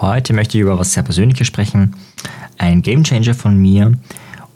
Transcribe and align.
Heute 0.00 0.32
möchte 0.32 0.56
ich 0.56 0.62
über 0.62 0.78
was 0.78 0.92
sehr 0.92 1.02
Persönliches 1.02 1.48
sprechen. 1.48 1.96
Ein 2.56 2.82
Gamechanger 2.82 3.34
von 3.34 3.58
mir. 3.58 3.98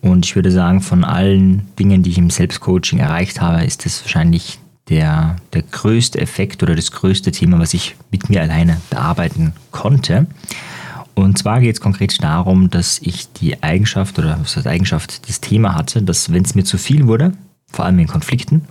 Und 0.00 0.25
ich 0.25 0.37
würde 0.37 0.53
sagen, 0.53 0.80
von 0.80 1.03
allen 1.03 1.67
Dingen, 1.79 2.04
die 2.04 2.11
ich 2.11 2.18
im 2.18 2.30
Selbstcoaching 2.30 3.00
erreicht 3.00 3.40
habe, 3.40 3.64
ist 3.64 3.84
das 3.84 4.04
wahrscheinlich 4.04 4.60
der, 4.88 5.36
der 5.52 5.62
größte 5.62 6.20
Effekt 6.20 6.62
oder 6.62 6.76
das 6.76 6.92
größte 6.92 7.32
Thema, 7.32 7.58
was 7.58 7.74
ich 7.74 7.96
mit 8.12 8.30
mir 8.30 8.40
alleine 8.40 8.80
bearbeiten 8.90 9.52
konnte. 9.72 10.26
Und 11.14 11.39
zwar 11.39 11.61
geht 11.61 11.74
es 11.74 11.80
konkret 11.80 12.22
darum, 12.22 12.70
dass 12.70 13.00
ich 13.00 13.32
die 13.32 13.62
Eigenschaft 13.64 14.18
oder 14.20 14.38
was 14.40 14.56
heißt 14.56 14.66
Eigenschaft, 14.66 15.29
das 15.29 15.40
Thema 15.40 15.74
hatte, 15.74 16.02
dass 16.02 16.32
wenn 16.32 16.45
es 16.45 16.54
mir 16.54 16.64
zu 16.64 16.79
viel 16.79 17.09
wurde, 17.09 17.32
vor 17.66 17.84
allem 17.84 17.98
in 17.98 18.06
Konflikten, 18.06 18.62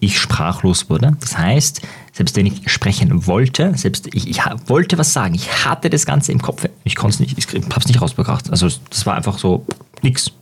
ich 0.00 0.18
sprachlos 0.18 0.90
wurde. 0.90 1.16
Das 1.20 1.36
heißt, 1.36 1.82
selbst 2.12 2.36
wenn 2.36 2.46
ich 2.46 2.70
sprechen 2.70 3.26
wollte, 3.26 3.76
selbst 3.76 4.08
ich, 4.14 4.28
ich 4.28 4.40
wollte 4.66 4.98
was 4.98 5.12
sagen, 5.12 5.34
ich 5.34 5.64
hatte 5.64 5.90
das 5.90 6.06
Ganze 6.06 6.32
im 6.32 6.40
Kopf, 6.40 6.66
ich 6.84 6.96
konnte 6.96 7.14
es 7.14 7.20
nicht, 7.20 7.38
ich 7.38 7.46
habe 7.48 7.80
es 7.80 7.86
nicht 7.86 8.00
rausgebracht. 8.00 8.50
Also 8.50 8.68
das 8.90 9.06
war 9.06 9.14
einfach 9.14 9.38
so 9.38 9.66
nix. 10.02 10.32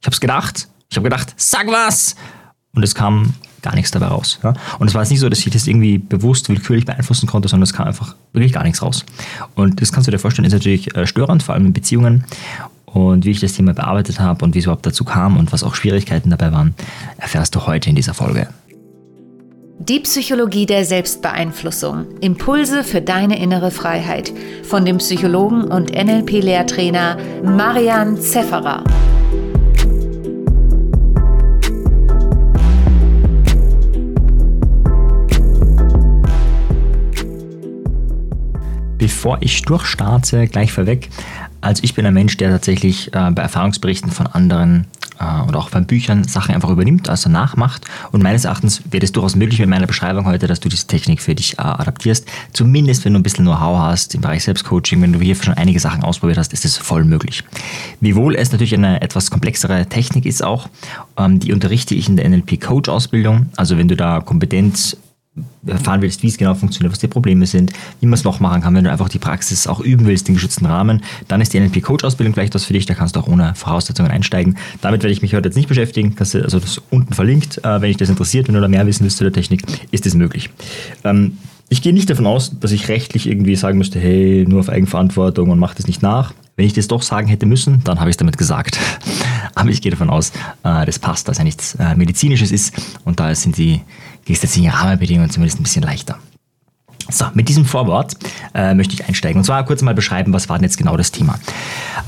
Ich 0.00 0.06
habe 0.06 0.14
es 0.14 0.20
gedacht, 0.20 0.68
ich 0.90 0.96
habe 0.96 1.04
gedacht, 1.04 1.34
sag 1.36 1.66
was, 1.68 2.16
und 2.74 2.82
es 2.82 2.94
kam 2.94 3.34
gar 3.62 3.74
nichts 3.74 3.90
dabei 3.90 4.06
raus. 4.06 4.38
Ja? 4.42 4.52
Und 4.78 4.88
es 4.88 4.94
war 4.94 5.02
jetzt 5.02 5.10
nicht 5.10 5.20
so, 5.20 5.28
dass 5.28 5.38
ich 5.38 5.50
das 5.50 5.66
irgendwie 5.66 5.98
bewusst 5.98 6.48
willkürlich 6.48 6.84
beeinflussen 6.84 7.26
konnte, 7.26 7.48
sondern 7.48 7.62
es 7.62 7.72
kam 7.72 7.86
einfach 7.86 8.14
wirklich 8.32 8.52
gar 8.52 8.64
nichts 8.64 8.82
raus. 8.82 9.06
Und 9.54 9.80
das 9.80 9.92
kannst 9.92 10.06
du 10.06 10.10
dir 10.10 10.18
vorstellen, 10.18 10.44
ist 10.46 10.52
natürlich 10.52 10.94
äh, 10.96 11.06
störend, 11.06 11.42
vor 11.42 11.54
allem 11.54 11.66
in 11.66 11.72
Beziehungen. 11.72 12.24
Und 12.84 13.24
wie 13.24 13.30
ich 13.30 13.40
das 13.40 13.54
Thema 13.54 13.74
bearbeitet 13.74 14.20
habe 14.20 14.44
und 14.44 14.54
wie 14.54 14.58
es 14.58 14.66
überhaupt 14.66 14.86
dazu 14.86 15.04
kam 15.04 15.36
und 15.36 15.52
was 15.52 15.64
auch 15.64 15.74
Schwierigkeiten 15.74 16.30
dabei 16.30 16.52
waren, 16.52 16.74
erfährst 17.16 17.54
du 17.54 17.66
heute 17.66 17.90
in 17.90 17.96
dieser 17.96 18.14
Folge. 18.14 18.48
Die 19.86 20.00
Psychologie 20.00 20.64
der 20.64 20.86
Selbstbeeinflussung. 20.86 22.06
Impulse 22.22 22.84
für 22.84 23.02
deine 23.02 23.38
innere 23.38 23.70
Freiheit. 23.70 24.32
Von 24.62 24.86
dem 24.86 24.96
Psychologen 24.96 25.64
und 25.64 25.92
NLP-Lehrtrainer 25.92 27.18
Marian 27.42 28.16
Zefferer. 28.16 28.82
Bevor 38.96 39.36
ich 39.40 39.60
durchstarte, 39.64 40.46
gleich 40.46 40.72
vorweg, 40.72 41.10
also 41.60 41.82
ich 41.84 41.94
bin 41.94 42.06
ein 42.06 42.14
Mensch, 42.14 42.38
der 42.38 42.48
tatsächlich 42.48 43.12
äh, 43.12 43.30
bei 43.32 43.42
Erfahrungsberichten 43.42 44.10
von 44.10 44.28
anderen 44.28 44.86
äh, 45.18 45.48
oder 45.48 45.58
auch 45.58 45.70
bei 45.70 45.80
Büchern 45.80 46.24
Sachen 46.24 46.54
einfach 46.54 46.70
übernimmt, 46.70 47.08
also 47.08 47.28
nachmacht. 47.28 47.84
Und 48.12 48.22
meines 48.22 48.44
Erachtens 48.44 48.82
wäre 48.90 49.04
es 49.04 49.12
durchaus 49.12 49.36
möglich 49.36 49.60
mit 49.60 49.68
meiner 49.68 49.86
Beschreibung 49.86 50.26
heute, 50.26 50.46
dass 50.46 50.60
du 50.60 50.68
diese 50.68 50.86
Technik 50.86 51.20
für 51.20 51.34
dich 51.34 51.58
äh, 51.58 51.62
adaptierst. 51.62 52.26
Zumindest 52.52 53.04
wenn 53.04 53.12
du 53.12 53.20
ein 53.20 53.22
bisschen 53.22 53.44
Know-how 53.44 53.78
hast 53.78 54.14
im 54.14 54.20
Bereich 54.20 54.44
Selbstcoaching, 54.44 55.00
wenn 55.02 55.12
du 55.12 55.20
hier 55.20 55.34
schon 55.34 55.54
einige 55.54 55.80
Sachen 55.80 56.02
ausprobiert 56.02 56.38
hast, 56.38 56.52
ist 56.52 56.64
es 56.64 56.76
voll 56.76 57.04
möglich. 57.04 57.44
Wiewohl 58.00 58.34
es 58.34 58.52
natürlich 58.52 58.74
eine 58.74 59.02
etwas 59.02 59.30
komplexere 59.30 59.86
Technik 59.86 60.26
ist 60.26 60.42
auch, 60.42 60.68
ähm, 61.16 61.40
die 61.40 61.52
unterrichte 61.52 61.94
ich 61.94 62.08
in 62.08 62.16
der 62.16 62.28
NLP-Coach-Ausbildung. 62.28 63.46
Also 63.56 63.78
wenn 63.78 63.88
du 63.88 63.96
da 63.96 64.20
Kompetenz 64.20 64.96
erfahren 65.66 66.00
willst, 66.00 66.22
wie 66.22 66.28
es 66.28 66.36
genau 66.36 66.54
funktioniert, 66.54 66.92
was 66.92 67.00
die 67.00 67.08
Probleme 67.08 67.46
sind, 67.46 67.72
wie 68.00 68.06
man 68.06 68.14
es 68.14 68.22
noch 68.22 68.38
machen 68.38 68.62
kann, 68.62 68.74
wenn 68.74 68.84
du 68.84 68.90
einfach 68.90 69.08
die 69.08 69.18
Praxis 69.18 69.66
auch 69.66 69.80
üben 69.80 70.06
willst, 70.06 70.28
den 70.28 70.34
geschützten 70.34 70.66
Rahmen, 70.66 71.02
dann 71.26 71.40
ist 71.40 71.52
die 71.52 71.60
NLP-Coach-Ausbildung 71.60 72.34
vielleicht 72.34 72.54
was 72.54 72.64
für 72.64 72.72
dich, 72.72 72.86
da 72.86 72.94
kannst 72.94 73.16
du 73.16 73.20
auch 73.20 73.26
ohne 73.26 73.54
Voraussetzungen 73.54 74.10
einsteigen. 74.10 74.56
Damit 74.80 75.02
werde 75.02 75.12
ich 75.12 75.22
mich 75.22 75.34
heute 75.34 75.48
jetzt 75.48 75.56
nicht 75.56 75.68
beschäftigen, 75.68 76.14
also 76.18 76.40
das 76.40 76.54
ist 76.54 76.82
unten 76.90 77.14
verlinkt, 77.14 77.58
äh, 77.58 77.80
wenn 77.80 77.88
dich 77.88 77.96
das 77.96 78.10
interessiert, 78.10 78.46
wenn 78.46 78.54
du 78.54 78.60
da 78.60 78.68
mehr 78.68 78.86
wissen 78.86 79.02
willst 79.02 79.16
zu 79.16 79.24
der 79.24 79.32
Technik, 79.32 79.62
ist 79.90 80.06
das 80.06 80.14
möglich. 80.14 80.50
Ähm, 81.02 81.38
ich 81.68 81.82
gehe 81.82 81.92
nicht 81.92 82.10
davon 82.10 82.26
aus, 82.26 82.58
dass 82.60 82.72
ich 82.72 82.88
rechtlich 82.88 83.26
irgendwie 83.26 83.56
sagen 83.56 83.78
müsste, 83.78 83.98
hey, 83.98 84.44
nur 84.46 84.60
auf 84.60 84.68
Eigenverantwortung 84.68 85.50
und 85.50 85.58
mach 85.58 85.74
das 85.74 85.86
nicht 85.86 86.02
nach. 86.02 86.32
Wenn 86.56 86.66
ich 86.66 86.74
das 86.74 86.86
doch 86.86 87.02
sagen 87.02 87.26
hätte 87.26 87.46
müssen, 87.46 87.82
dann 87.82 87.98
habe 87.98 88.10
ich 88.10 88.14
es 88.14 88.18
damit 88.18 88.38
gesagt. 88.38 88.78
Aber 89.56 89.70
ich 89.70 89.82
gehe 89.82 89.90
davon 89.90 90.10
aus, 90.10 90.30
äh, 90.62 90.84
das 90.84 90.98
passt, 90.98 91.26
dass 91.26 91.38
ja 91.38 91.44
nichts 91.44 91.74
äh, 91.76 91.96
Medizinisches 91.96 92.52
ist 92.52 92.74
und 93.04 93.18
da 93.18 93.34
sind 93.34 93.56
die 93.56 93.80
gesetzlichen 94.24 94.70
Rahmenbedingungen 94.70 95.30
zumindest 95.30 95.60
ein 95.60 95.64
bisschen 95.64 95.82
leichter. 95.82 96.18
So, 97.10 97.26
mit 97.34 97.48
diesem 97.48 97.66
Vorwort 97.66 98.16
äh, 98.54 98.74
möchte 98.74 98.94
ich 98.94 99.04
einsteigen 99.06 99.38
und 99.38 99.44
zwar 99.44 99.64
kurz 99.66 99.82
mal 99.82 99.94
beschreiben, 99.94 100.32
was 100.32 100.48
war 100.48 100.56
denn 100.56 100.64
jetzt 100.64 100.78
genau 100.78 100.96
das 100.96 101.12
Thema. 101.12 101.38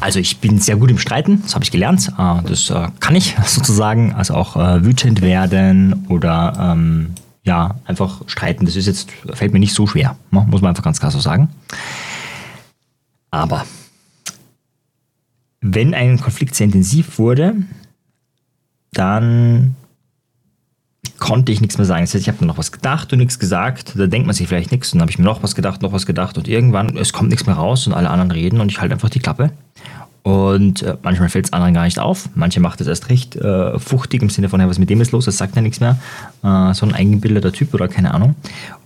Also 0.00 0.19
ich 0.19 0.38
bin 0.38 0.59
sehr 0.59 0.77
gut 0.77 0.91
im 0.91 0.99
Streiten, 0.99 1.43
das 1.43 1.54
habe 1.54 1.65
ich 1.65 1.71
gelernt, 1.71 2.10
äh, 2.19 2.43
das 2.49 2.71
äh, 2.71 2.88
kann 3.00 3.15
ich 3.15 3.37
sozusagen, 3.44 4.15
also 4.15 4.34
auch 4.34 4.56
äh, 4.56 4.84
wütend 4.84 5.21
werden 5.21 6.06
oder 6.09 6.72
ähm, 6.72 7.10
ja, 7.43 7.77
einfach 7.84 8.22
streiten, 8.27 8.65
das 8.65 8.75
ist 8.75 8.87
jetzt, 8.87 9.10
fällt 9.34 9.53
mir 9.53 9.60
nicht 9.60 9.75
so 9.75 9.87
schwer, 9.87 10.16
ne? 10.31 10.47
muss 10.48 10.62
man 10.62 10.71
einfach 10.71 10.83
ganz 10.83 10.98
klar 10.98 11.12
so 11.12 11.21
sagen. 11.21 11.50
Aber 13.31 13.66
wenn 15.60 15.94
ein 15.94 16.19
Konflikt 16.19 16.54
sehr 16.54 16.66
intensiv 16.66 17.19
wurde, 17.19 17.54
dann 18.93 19.77
konnte 21.19 21.53
ich 21.53 21.60
nichts 21.60 21.78
mehr 21.78 21.87
sagen. 21.87 22.03
Das 22.03 22.15
heißt, 22.15 22.22
ich 22.22 22.28
habe 22.28 22.44
noch 22.44 22.59
was 22.59 22.72
gedacht 22.72 23.12
und 23.12 23.19
nichts 23.19 23.38
gesagt. 23.38 23.94
Da 23.97 24.06
denkt 24.06 24.27
man 24.27 24.34
sich 24.34 24.49
vielleicht 24.49 24.72
nichts. 24.72 24.93
Und 24.93 24.99
dann 24.99 25.03
habe 25.03 25.10
ich 25.10 25.19
mir 25.19 25.25
noch 25.25 25.43
was 25.43 25.54
gedacht, 25.54 25.82
noch 25.82 25.93
was 25.93 26.06
gedacht. 26.06 26.38
Und 26.38 26.49
irgendwann, 26.49 26.97
es 26.97 27.12
kommt 27.12 27.31
nichts 27.31 27.47
mehr 27.47 27.56
raus 27.56 27.87
und 27.87 27.94
alle 27.94 28.10
anderen 28.10 28.31
reden 28.31 28.60
und 28.60 28.71
ich 28.71 28.81
halte 28.81 28.94
einfach 28.94 29.10
die 29.10 29.21
Klappe. 29.21 29.50
Und 30.22 30.82
äh, 30.82 30.97
manchmal 31.03 31.28
fällt 31.28 31.47
es 31.47 31.53
anderen 31.53 31.72
gar 31.72 31.84
nicht 31.84 32.00
auf. 32.00 32.28
Manche 32.34 32.59
macht 32.59 32.81
es 32.81 32.88
erst 32.88 33.10
recht 33.10 33.37
äh, 33.37 33.78
fuchtig 33.78 34.22
im 34.22 34.28
Sinne 34.28 34.49
von, 34.49 34.59
hey, 34.59 34.69
was 34.69 34.78
mit 34.81 34.91
dem 34.91 35.00
ist 35.00 35.12
los? 35.12 35.27
Das 35.27 35.38
sagt 35.38 35.54
ja 35.54 35.62
nichts 35.62 35.78
mehr. 35.78 35.99
Äh, 36.43 36.75
so 36.75 36.84
ein 36.84 36.94
eingebildeter 36.94 37.53
Typ 37.53 37.72
oder 37.75 37.87
keine 37.87 38.12
Ahnung. 38.12 38.34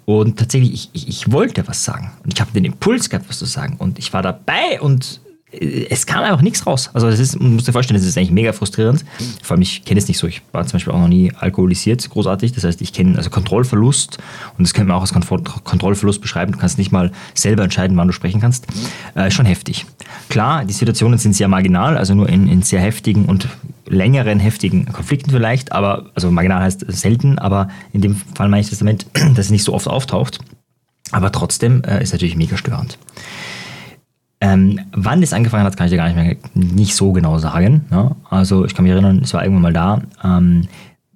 Und 0.04 0.38
tatsächlich, 0.38 0.72
ich, 0.72 0.90
ich, 0.92 1.08
ich 1.08 1.32
wollte 1.32 1.66
was 1.66 1.82
sagen. 1.82 2.10
Und 2.24 2.34
ich 2.34 2.40
habe 2.42 2.50
den 2.52 2.64
Impuls 2.64 3.08
gehabt, 3.08 3.26
was 3.30 3.38
zu 3.38 3.46
sagen. 3.46 3.76
Und 3.78 3.98
ich 3.98 4.12
war 4.12 4.20
dabei 4.20 4.82
und 4.82 5.22
es 5.52 6.06
kam 6.06 6.22
einfach 6.22 6.42
nichts 6.42 6.66
raus. 6.66 6.90
Also 6.92 7.10
das 7.10 7.18
ist, 7.18 7.40
muss 7.40 7.64
sich 7.64 7.72
vorstellen, 7.72 7.98
das 7.98 8.06
ist 8.06 8.16
eigentlich 8.16 8.30
mega 8.30 8.52
frustrierend. 8.52 9.04
Vor 9.42 9.54
allem, 9.54 9.62
ich 9.62 9.84
kenne 9.84 9.98
es 9.98 10.06
nicht 10.06 10.18
so. 10.18 10.28
Ich 10.28 10.42
war 10.52 10.64
zum 10.64 10.74
Beispiel 10.74 10.92
auch 10.92 11.00
noch 11.00 11.08
nie 11.08 11.32
alkoholisiert, 11.34 12.08
großartig. 12.08 12.52
Das 12.52 12.62
heißt, 12.62 12.80
ich 12.80 12.92
kenne 12.92 13.16
also 13.16 13.30
Kontrollverlust 13.30 14.18
und 14.56 14.64
das 14.64 14.74
könnte 14.74 14.88
man 14.88 14.96
auch 14.96 15.00
als 15.00 15.12
Kontrollverlust 15.12 16.20
beschreiben. 16.20 16.52
Du 16.52 16.58
kannst 16.58 16.78
nicht 16.78 16.92
mal 16.92 17.10
selber 17.34 17.64
entscheiden, 17.64 17.96
wann 17.96 18.06
du 18.06 18.12
sprechen 18.12 18.40
kannst. 18.40 18.66
Äh, 19.14 19.30
schon 19.30 19.44
heftig. 19.44 19.86
Klar, 20.28 20.64
die 20.64 20.72
Situationen 20.72 21.18
sind 21.18 21.34
sehr 21.34 21.48
marginal, 21.48 21.98
also 21.98 22.14
nur 22.14 22.28
in, 22.28 22.46
in 22.46 22.62
sehr 22.62 22.80
heftigen 22.80 23.24
und 23.24 23.48
längeren 23.86 24.38
heftigen 24.38 24.86
Konflikten 24.86 25.30
vielleicht, 25.30 25.72
aber 25.72 26.10
also 26.14 26.30
marginal 26.30 26.62
heißt 26.62 26.84
selten, 26.88 27.40
aber 27.40 27.68
in 27.92 28.02
dem 28.02 28.14
Fall 28.36 28.48
meine 28.48 28.60
ich 28.60 28.70
das 28.70 28.78
damit, 28.78 29.06
dass 29.34 29.46
es 29.46 29.50
nicht 29.50 29.64
so 29.64 29.74
oft 29.74 29.88
auftaucht. 29.88 30.38
Aber 31.10 31.32
trotzdem 31.32 31.82
äh, 31.82 32.00
ist 32.00 32.12
natürlich 32.12 32.36
mega 32.36 32.56
störend. 32.56 32.98
Ähm, 34.52 34.80
wann 34.92 35.20
das 35.20 35.32
angefangen 35.32 35.64
hat, 35.64 35.76
kann 35.76 35.86
ich 35.86 35.92
dir 35.92 35.96
gar 35.96 36.08
nicht 36.08 36.16
mehr 36.16 36.36
nicht 36.54 36.94
so 36.94 37.12
genau 37.12 37.38
sagen. 37.38 37.84
Ne? 37.90 38.14
Also 38.28 38.64
ich 38.64 38.74
kann 38.74 38.84
mich 38.84 38.92
erinnern, 38.92 39.20
es 39.22 39.32
war 39.34 39.42
irgendwann 39.42 39.62
mal 39.62 39.72
da. 39.72 40.02
Ähm, 40.24 40.68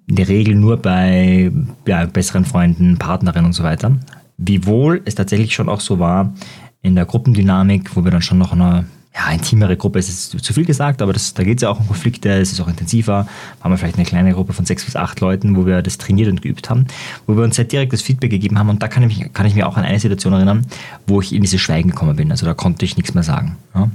in 0.07 0.17
der 0.17 0.29
Regel 0.29 0.55
nur 0.55 0.77
bei 0.77 1.51
ja, 1.87 2.05
besseren 2.07 2.45
Freunden, 2.45 2.99
Partnerinnen 2.99 3.47
und 3.47 3.53
so 3.53 3.65
weiter. 3.65 3.93
Wiewohl 4.37 5.03
es 5.05 5.15
tatsächlich 5.15 5.55
schon 5.55 5.69
auch 5.69 5.81
so 5.81 5.99
war 5.99 6.35
in 6.83 6.95
der 6.95 7.07
Gruppendynamik, 7.07 7.97
wo 7.97 8.05
wir 8.05 8.11
dann 8.11 8.23
schon 8.23 8.39
noch 8.39 8.53
eine 8.53 8.85
ja, 9.17 9.31
intimere 9.31 9.77
Gruppe 9.77 10.01
ist 10.01 10.31
zu 10.31 10.53
viel 10.53 10.65
gesagt, 10.65 11.01
aber 11.01 11.13
das, 11.13 11.35
da 11.35 11.45
geht 11.45 11.59
es 11.59 11.63
ja 11.63 11.71
auch 11.71 11.79
um 11.79 11.87
Konflikte, 11.87 12.31
es 12.33 12.51
ist 12.51 12.61
auch 12.61 12.67
intensiver. 12.67 13.29
Haben 13.61 13.73
wir 13.73 13.79
vielleicht 13.79 13.97
eine 13.97 14.05
kleine 14.05 14.33
Gruppe 14.33 14.53
von 14.53 14.67
sechs 14.67 14.85
bis 14.85 14.97
acht 14.97 15.21
Leuten, 15.21 15.57
wo 15.57 15.67
wir 15.67 15.83
das 15.83 15.99
trainiert 15.99 16.29
und 16.29 16.43
geübt 16.43 16.69
haben, 16.69 16.87
wo 17.27 17.37
wir 17.37 17.45
uns 17.45 17.55
sehr 17.55 17.65
direktes 17.65 18.03
Feedback 18.03 18.31
gegeben 18.31 18.59
haben. 18.59 18.71
Und 18.71 18.83
da 18.83 18.89
kann 18.89 19.05
ich, 19.05 19.17
mich, 19.17 19.33
kann 19.33 19.47
ich 19.47 19.55
mir 19.55 19.69
auch 19.69 19.77
an 19.77 19.85
eine 19.85 20.01
Situation 20.01 20.33
erinnern, 20.33 20.67
wo 21.07 21.21
ich 21.21 21.33
in 21.33 21.43
dieses 21.43 21.61
Schweigen 21.61 21.91
gekommen 21.91 22.17
bin. 22.17 22.33
Also 22.33 22.45
da 22.45 22.55
konnte 22.55 22.85
ich 22.85 22.97
nichts 22.97 23.15
mehr 23.15 23.23
sagen. 23.23 23.57
Ja. 23.73 23.91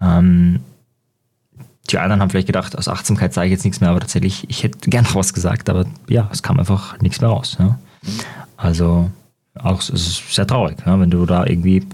Ähm, 0.00 0.60
die 1.90 1.98
anderen 1.98 2.22
haben 2.22 2.30
vielleicht 2.30 2.46
gedacht, 2.46 2.78
aus 2.78 2.88
Achtsamkeit 2.88 3.34
sage 3.34 3.48
ich 3.48 3.52
jetzt 3.52 3.64
nichts 3.64 3.80
mehr, 3.80 3.90
aber 3.90 4.00
tatsächlich, 4.00 4.48
ich 4.48 4.62
hätte 4.62 4.88
gern 4.88 5.06
was 5.14 5.34
gesagt, 5.34 5.68
aber 5.68 5.84
ja, 6.08 6.28
es 6.32 6.44
kam 6.44 6.60
einfach 6.60 7.00
nichts 7.00 7.20
mehr 7.20 7.30
raus. 7.30 7.56
Ja. 7.58 7.78
Also 8.56 9.10
auch 9.58 9.80
es 9.80 9.90
ist 9.90 10.34
sehr 10.34 10.46
traurig, 10.46 10.78
ja, 10.86 10.98
wenn 10.98 11.10
du 11.10 11.26
da 11.26 11.44
irgendwie 11.44 11.84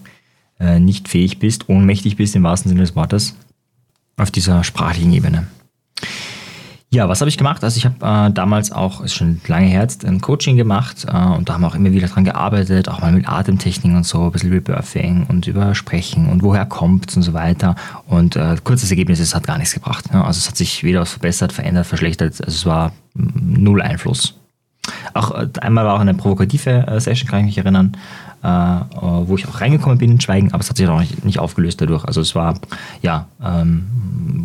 äh, 0.60 0.78
nicht 0.78 1.09
fähig 1.09 1.38
bist, 1.38 1.69
ohnmächtig 1.69 2.16
bist 2.16 2.36
im 2.36 2.42
wahrsten 2.42 2.68
Sinne 2.68 2.83
des 2.83 2.95
Wortes, 2.95 3.36
auf 4.16 4.30
dieser 4.30 4.62
sprachlichen 4.62 5.12
Ebene. 5.12 5.47
Ja, 6.92 7.09
was 7.09 7.21
habe 7.21 7.28
ich 7.28 7.39
gemacht? 7.39 7.62
Also 7.62 7.78
ich 7.78 7.84
habe 7.84 7.95
äh, 8.04 8.33
damals 8.33 8.72
auch, 8.72 9.01
ist 9.01 9.15
schon 9.15 9.41
lange 9.47 9.68
her, 9.68 9.86
ein 10.04 10.21
Coaching 10.21 10.57
gemacht 10.57 11.07
äh, 11.07 11.16
und 11.16 11.48
da 11.48 11.54
haben 11.54 11.60
wir 11.60 11.68
auch 11.68 11.77
immer 11.77 11.92
wieder 11.92 12.09
dran 12.09 12.24
gearbeitet, 12.24 12.89
auch 12.89 13.01
mal 13.01 13.12
mit 13.12 13.28
Atemtechniken 13.28 13.97
und 13.97 14.04
so, 14.04 14.24
ein 14.24 14.33
bisschen 14.33 14.53
Rebirthing 14.53 15.24
und 15.28 15.47
über 15.47 15.77
Sprechen 15.77 16.28
und 16.28 16.42
woher 16.42 16.66
kommt 16.66 17.16
und 17.16 17.22
so 17.22 17.33
weiter. 17.33 17.77
Und 18.09 18.34
äh, 18.34 18.56
kurzes 18.65 18.91
Ergebnis, 18.91 19.21
es 19.21 19.36
hat 19.36 19.47
gar 19.47 19.56
nichts 19.56 19.72
gebracht. 19.72 20.13
Ne? 20.13 20.24
Also 20.24 20.39
es 20.39 20.48
hat 20.48 20.56
sich 20.56 20.83
weder 20.83 21.01
was 21.01 21.13
verbessert, 21.13 21.53
verändert, 21.53 21.86
verschlechtert. 21.86 22.41
Also 22.45 22.56
es 22.56 22.66
war 22.66 22.92
null 23.15 23.83
Einfluss. 23.83 24.40
Auch 25.15 25.31
äh, 25.33 25.48
einmal 25.60 25.84
war 25.84 25.95
auch 25.95 26.01
eine 26.01 26.15
provokative 26.15 26.87
äh, 26.87 27.01
Session, 27.01 27.28
kann 27.28 27.41
ich 27.41 27.47
mich 27.47 27.59
erinnern, 27.59 27.97
äh, 28.42 28.48
wo 28.48 29.37
ich 29.37 29.47
auch 29.48 29.60
reingekommen 29.60 29.98
bin 29.98 30.13
in 30.13 30.21
Schweigen, 30.21 30.53
aber 30.53 30.60
es 30.60 30.71
hat 30.71 30.77
sich 30.77 30.89
auch 30.89 31.01
nicht, 31.01 31.25
nicht 31.25 31.39
aufgelöst 31.39 31.81
dadurch. 31.81 32.04
Also 32.04 32.21
es 32.21 32.34
war 32.34 32.54
ja 33.03 33.27
ähm, 33.42 33.87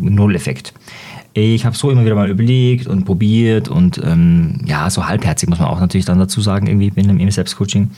Null-Effekt. 0.00 0.74
Ich 1.32 1.66
habe 1.66 1.76
so 1.76 1.90
immer 1.90 2.04
wieder 2.04 2.14
mal 2.14 2.30
überlegt 2.30 2.86
und 2.86 3.04
probiert 3.04 3.68
und 3.68 3.98
ähm, 4.02 4.60
ja, 4.64 4.88
so 4.88 5.06
halbherzig 5.06 5.50
muss 5.50 5.58
man 5.58 5.68
auch 5.68 5.80
natürlich 5.80 6.06
dann 6.06 6.18
dazu 6.18 6.40
sagen, 6.40 6.66
irgendwie 6.66 6.90
in 6.98 7.10
einem 7.10 7.30
Selbstcoaching, 7.30 7.90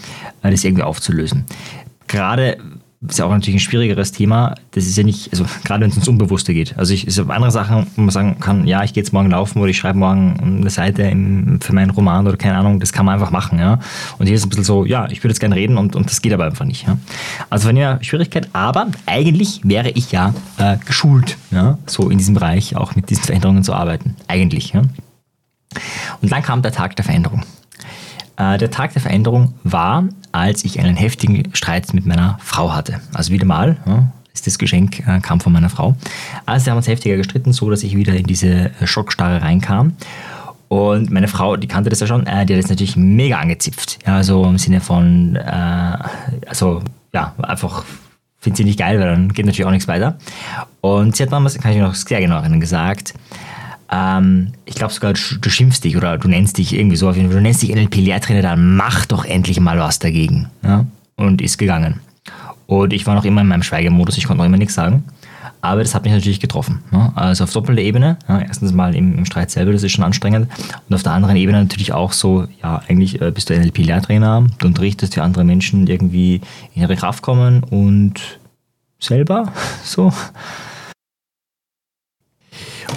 äh, 0.43 0.51
das 0.51 0.65
irgendwie 0.65 0.83
aufzulösen. 0.83 1.45
Gerade 2.09 2.59
ist 3.07 3.19
ja 3.19 3.27
auch 3.27 3.31
natürlich 3.31 3.57
ein 3.57 3.61
schwierigeres 3.61 4.11
Thema. 4.11 4.55
Das 4.73 4.87
ist 4.87 4.97
ja 4.97 5.05
nicht, 5.05 5.31
also 5.31 5.45
gerade 5.65 5.83
wenn 5.83 5.91
es 5.91 5.97
ums 5.97 6.09
Unbewusste 6.09 6.53
geht. 6.53 6.77
Also 6.77 6.93
ich, 6.93 7.07
es 7.07 7.17
ist 7.17 7.31
andere 7.31 7.53
Sachen, 7.53 7.87
wo 7.95 8.03
man 8.03 8.11
sagen 8.11 8.41
kann, 8.41 8.67
ja, 8.67 8.83
ich 8.83 8.93
gehe 8.93 9.03
jetzt 9.03 9.13
morgen 9.13 9.31
laufen 9.31 9.61
oder 9.61 9.71
ich 9.71 9.79
schreibe 9.79 9.99
morgen 9.99 10.59
eine 10.61 10.71
Seite 10.71 11.03
im, 11.03 11.61
für 11.61 11.73
meinen 11.73 11.91
Roman 11.91 12.27
oder 12.27 12.37
keine 12.37 12.57
Ahnung, 12.57 12.81
das 12.81 12.93
kann 12.93 13.07
man 13.07 13.15
einfach 13.15 13.31
machen, 13.31 13.61
ja. 13.61 13.79
Und 14.19 14.27
hier 14.27 14.35
ist 14.35 14.45
ein 14.45 14.49
bisschen 14.49 14.65
so, 14.65 14.85
ja, 14.85 15.09
ich 15.11 15.23
würde 15.23 15.33
jetzt 15.33 15.41
gerne 15.41 15.55
reden 15.55 15.79
und, 15.79 15.95
und 15.95 16.11
das 16.11 16.21
geht 16.23 16.33
aber 16.33 16.45
einfach 16.45 16.65
nicht, 16.65 16.89
ja. 16.89 16.99
Also 17.51 17.69
von 17.69 17.77
der 17.77 18.03
Schwierigkeit, 18.03 18.49
aber 18.53 18.89
eigentlich 19.07 19.61
wäre 19.63 19.91
ich 19.91 20.11
ja 20.11 20.35
äh, 20.59 20.77
geschult, 20.85 21.37
ja, 21.53 21.79
so 21.87 22.11
in 22.11 22.19
diesem 22.19 22.35
Bereich 22.35 22.77
auch 22.77 22.97
mit 22.97 23.11
diesen 23.11 23.23
Veränderungen 23.23 23.63
zu 23.63 23.75
arbeiten. 23.75 24.17
Eigentlich, 24.27 24.73
ja. 24.73 24.83
Und 26.21 26.33
dann 26.33 26.43
kam 26.43 26.63
der 26.63 26.73
Tag 26.73 26.97
der 26.97 27.05
Veränderung. 27.05 27.45
Äh, 28.39 28.57
der 28.59 28.71
Tag 28.71 28.93
der 28.93 29.03
Veränderung 29.03 29.55
war, 29.65 30.05
als 30.33 30.65
ich 30.65 30.79
einen 30.79 30.97
heftigen 30.97 31.55
Streit 31.55 31.93
mit 31.93 32.07
meiner 32.07 32.39
Frau 32.43 32.73
hatte. 32.73 33.01
Also 33.13 33.33
wieder 33.33 33.45
mal, 33.45 33.77
ist 34.33 34.47
das 34.47 34.59
Geschenk 34.59 35.07
äh, 35.07 35.21
kam 35.21 35.41
von 35.41 35.53
meiner 35.53 35.69
Frau. 35.69 35.97
Also 36.47 36.67
wir 36.67 36.71
haben 36.71 36.79
uns 36.79 36.87
heftiger 36.87 37.17
gestritten, 37.17 37.53
so 37.53 37.69
dass 37.71 37.83
ich 37.83 37.97
wieder 37.97 38.15
in 38.15 38.27
diese 38.27 38.71
äh, 38.81 38.87
Schockstarre 38.87 39.43
reinkam. 39.43 39.95
Und 40.69 41.11
meine 41.11 41.29
Frau, 41.29 41.57
die 41.57 41.67
kannte 41.67 41.91
das 41.91 42.01
ja 42.01 42.07
schon, 42.07 42.27
die 42.27 42.31
hat 42.31 42.51
das 42.51 42.69
natürlich 42.69 42.95
mega 42.95 43.39
angezipft. 43.39 43.99
Also 44.05 44.45
im 44.45 44.59
Sinne 44.59 44.83
von, 44.83 45.35
also 45.39 46.83
ja, 47.15 47.35
einfach 47.39 47.85
findet 48.39 48.59
sie 48.59 48.65
nicht 48.65 48.79
geil, 48.79 49.01
weil 49.01 49.09
dann 49.09 49.33
geht 49.33 49.47
natürlich 49.47 49.65
auch 49.65 49.71
nichts 49.71 49.89
weiter. 49.89 50.19
Und 50.83 51.17
sie 51.17 51.23
hat 51.23 51.33
damals, 51.33 51.59
kann 51.59 51.71
ich 51.71 51.79
mich 51.79 51.87
noch 51.87 51.95
sehr 51.95 52.21
genau 52.21 52.37
erinnern, 52.37 52.61
gesagt, 52.61 53.15
ähm, 53.91 54.53
ich 54.65 54.75
glaube 54.75 54.93
sogar, 54.93 55.15
du, 55.15 55.51
schimpfst 55.51 55.81
dich 55.83 55.97
oder 55.97 56.19
du 56.19 56.29
nennst 56.29 56.59
dich 56.59 56.75
irgendwie 56.75 56.97
so, 56.97 57.11
du 57.11 57.41
nennst 57.41 57.63
dich 57.63 57.75
NLP-Lehrtrainer, 57.75 58.43
dann 58.43 58.77
mach 58.77 59.07
doch 59.07 59.25
endlich 59.25 59.61
mal 59.61 59.79
was 59.79 59.99
dagegen. 59.99 60.49
Ja? 60.63 60.85
Und 61.17 61.41
ist 61.41 61.59
gegangen. 61.59 62.01
Und 62.67 62.93
ich 62.93 63.07
war 63.07 63.15
noch 63.15 63.25
immer 63.25 63.41
in 63.41 63.49
meinem 63.49 63.63
Schweigemodus, 63.63 64.19
ich 64.19 64.25
konnte 64.25 64.39
noch 64.39 64.47
immer 64.47 64.59
nichts 64.59 64.75
sagen. 64.75 65.05
Aber 65.61 65.83
das 65.83 65.95
hat 65.95 66.05
mich 66.05 66.13
natürlich 66.13 66.39
getroffen. 66.39 66.83
Ja? 66.93 67.13
Also 67.17 67.45
auf 67.45 67.53
doppelter 67.53 67.81
Ebene. 67.81 68.19
Ja? 68.29 68.41
Erstens 68.41 68.73
mal 68.73 68.95
im, 68.95 69.17
im, 69.17 69.25
Streit 69.25 69.51
selber, 69.51 69.73
das 69.73 69.83
ist 69.83 69.93
schon 69.93 70.05
anstrengend. 70.05 70.49
Und 70.89 70.95
auf 70.95 71.03
der 71.03 71.13
anderen 71.13 71.37
Ebene 71.37 71.59
natürlich 71.59 71.93
auch 71.93 72.13
so, 72.13 72.47
ja, 72.63 72.83
eigentlich 72.89 73.21
äh, 73.21 73.31
bist 73.31 73.51
du 73.51 73.59
NLP-Lehrtrainer, 73.59 74.47
du 74.59 74.67
unterrichtest 74.67 75.17
wie 75.17 75.21
andere 75.21 75.45
Menschen 75.45 75.87
irgendwie 75.87 76.43
in 76.75 76.83
ihre 76.83 76.97
Kraft 76.97 77.23
kommen 77.23 77.65
und 77.65 78.39
selber 79.01 79.53
so. 79.83 80.13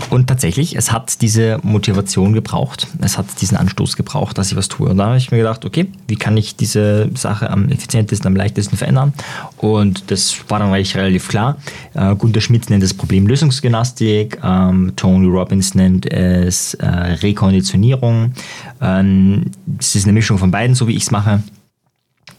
Und 0.10 0.28
tatsächlich, 0.28 0.76
es 0.76 0.92
hat 0.92 1.22
diese 1.22 1.60
Motivation 1.64 2.34
gebraucht, 2.34 2.88
es 3.02 3.18
hat 3.18 3.26
diesen 3.40 3.58
Anstoß 3.58 3.96
gebraucht, 3.96 4.38
dass 4.38 4.52
ich 4.52 4.58
was 4.58 4.68
tue. 4.68 4.90
Und 4.90 4.98
da 4.98 5.08
habe 5.08 5.18
ich 5.18 5.32
mir 5.32 5.38
gedacht, 5.38 5.64
okay, 5.64 5.88
wie 6.08 6.16
kann 6.16 6.36
ich 6.36 6.56
diese 6.56 7.10
Sache 7.16 7.50
am 7.50 7.70
effizientesten, 7.70 8.28
am 8.28 8.36
leichtesten 8.36 8.78
verändern? 8.78 9.14
Und 9.58 10.12
das 10.12 10.36
war 10.50 10.60
dann 10.60 10.74
eigentlich 10.74 10.96
relativ 10.96 11.28
klar. 11.28 11.58
Äh, 11.94 12.16
Gunter 12.16 12.42
Schmidt 12.42 12.70
nennt 12.70 12.84
es 12.84 12.94
Problemlösungsgymnastik, 12.94 14.40
ähm, 14.44 14.94
Tony 14.96 15.28
Robbins 15.28 15.76
nennt 15.76 16.12
es 16.12 16.74
äh, 16.76 16.88
Rekonditionierung. 16.88 18.34
Ähm, 18.82 19.46
es 19.80 19.96
ist 19.96 20.04
eine 20.04 20.14
Mischung 20.14 20.38
von 20.38 20.52
beiden, 20.52 20.76
so 20.76 20.88
wie 20.88 20.96
ich 20.96 21.04
es 21.04 21.12
mache. 21.12 21.42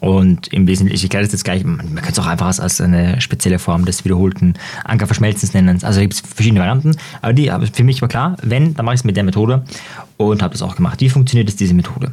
Und 0.02 0.48
im 0.48 0.66
Wesentlichen, 0.66 0.96
ich 0.96 1.04
erkläre 1.04 1.22
das 1.22 1.30
jetzt 1.30 1.44
gleich, 1.44 1.62
man, 1.62 1.78
könnte 1.78 2.10
es 2.10 2.18
auch 2.18 2.26
einfach 2.26 2.46
als, 2.46 2.58
als, 2.58 2.80
eine 2.80 3.20
spezielle 3.20 3.60
Form 3.60 3.84
des 3.84 4.04
wiederholten 4.04 4.54
Ankerverschmelzens 4.82 5.54
nennen. 5.54 5.78
Also 5.84 6.00
gibt 6.00 6.14
es 6.14 6.20
verschiedene 6.20 6.58
Varianten, 6.58 6.96
aber 7.20 7.32
die 7.32 7.52
aber 7.52 7.68
für 7.68 7.84
mich 7.84 8.02
war 8.02 8.08
klar, 8.08 8.36
wenn, 8.42 8.74
dann 8.74 8.84
mache 8.84 8.96
ich 8.96 9.02
es 9.02 9.04
mit 9.04 9.16
der 9.16 9.22
Methode 9.22 9.64
und 10.16 10.42
habe 10.42 10.52
das 10.52 10.62
auch 10.62 10.76
gemacht. 10.76 11.00
Wie 11.00 11.08
funktioniert 11.08 11.48
jetzt 11.48 11.60
diese 11.60 11.74
Methode? 11.74 12.12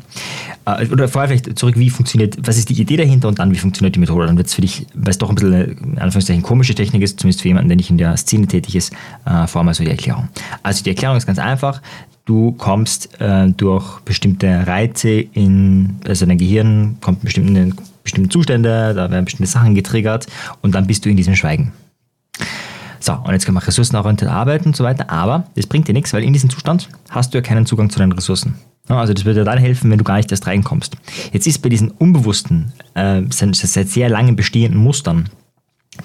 Äh, 0.66 0.88
oder 0.88 1.08
vorher 1.08 1.30
vielleicht 1.30 1.58
zurück, 1.58 1.78
wie 1.78 1.90
funktioniert, 1.90 2.38
was 2.46 2.58
ist 2.58 2.70
die 2.70 2.80
Idee 2.80 2.98
dahinter 2.98 3.28
und 3.28 3.40
dann, 3.40 3.52
wie 3.52 3.58
funktioniert 3.58 3.96
die 3.96 4.00
Methode? 4.00 4.26
Dann 4.28 4.38
wird 4.38 4.48
es 4.48 4.54
für 4.54 4.62
dich, 4.62 4.86
weil 4.94 5.12
es 5.12 5.18
doch 5.18 5.30
ein 5.30 5.36
bisschen 5.36 5.54
eine, 5.54 5.64
in 5.64 6.00
Anführungszeichen, 6.00 6.44
komische 6.44 6.76
Technik 6.76 7.02
ist, 7.02 7.20
zumindest 7.20 7.42
für 7.42 7.48
jemanden, 7.48 7.70
der 7.70 7.78
nicht 7.78 7.90
in 7.90 7.98
der 7.98 8.16
Szene 8.18 8.48
tätig 8.48 8.76
ist, 8.76 8.94
äh, 9.26 9.48
vor 9.48 9.60
allem 9.60 9.68
also 9.68 9.84
die 9.84 9.90
Erklärung. 9.90 10.30
Also 10.64 10.84
die 10.84 10.90
Erklärung 10.90 11.18
ist 11.18 11.26
ganz 11.26 11.40
einfach. 11.40 11.82
Du 12.26 12.52
kommst 12.52 13.20
äh, 13.20 13.50
durch 13.50 14.02
bestimmte 14.02 14.68
Reize 14.68 15.10
in, 15.10 15.96
also 16.08 16.26
dein 16.26 16.38
Gehirn 16.38 16.98
kommt 17.02 17.24
bestimmte, 17.24 17.72
bestimmte 18.04 18.30
Zustände, 18.30 18.94
da 18.94 19.10
werden 19.10 19.26
bestimmte 19.26 19.52
Sachen 19.52 19.74
getriggert 19.74 20.28
und 20.62 20.76
dann 20.76 20.86
bist 20.86 21.06
du 21.06 21.10
in 21.10 21.18
diesem 21.18 21.36
Schweigen. 21.36 21.72
So, 23.00 23.14
und 23.14 23.32
jetzt 23.32 23.46
kann 23.46 23.54
man 23.54 23.64
ressourcenorientiert 23.64 24.30
arbeiten 24.30 24.70
und 24.70 24.76
so 24.76 24.84
weiter, 24.84 25.10
aber 25.10 25.46
das 25.56 25.68
bringt 25.68 25.88
dir 25.88 25.94
nichts, 25.94 26.14
weil 26.14 26.24
in 26.24 26.34
diesem 26.34 26.50
Zustand 26.50 26.90
hast 27.10 27.34
du 27.34 27.38
ja 27.38 27.42
keinen 27.42 27.66
Zugang 27.66 27.90
zu 27.90 28.00
deinen 28.00 28.12
Ressourcen. 28.12 28.56
Also 28.88 29.14
das 29.14 29.24
würde 29.26 29.42
dir 29.42 29.46
dann 29.46 29.60
helfen, 29.60 29.92
wenn 29.92 30.00
du 30.00 30.04
gar 30.04 30.18
nicht 30.18 30.32
erst 30.32 30.48
reinkommst. 30.48 30.98
Jetzt 31.32 31.46
ist 31.46 31.60
bei 31.60 31.70
diesen 31.70 31.92
unbewussten, 31.92 32.74
äh, 32.96 33.22
seit 33.30 33.88
sehr 33.88 34.10
lange 34.10 34.34
bestehenden 34.34 34.82
Mustern 34.82 35.30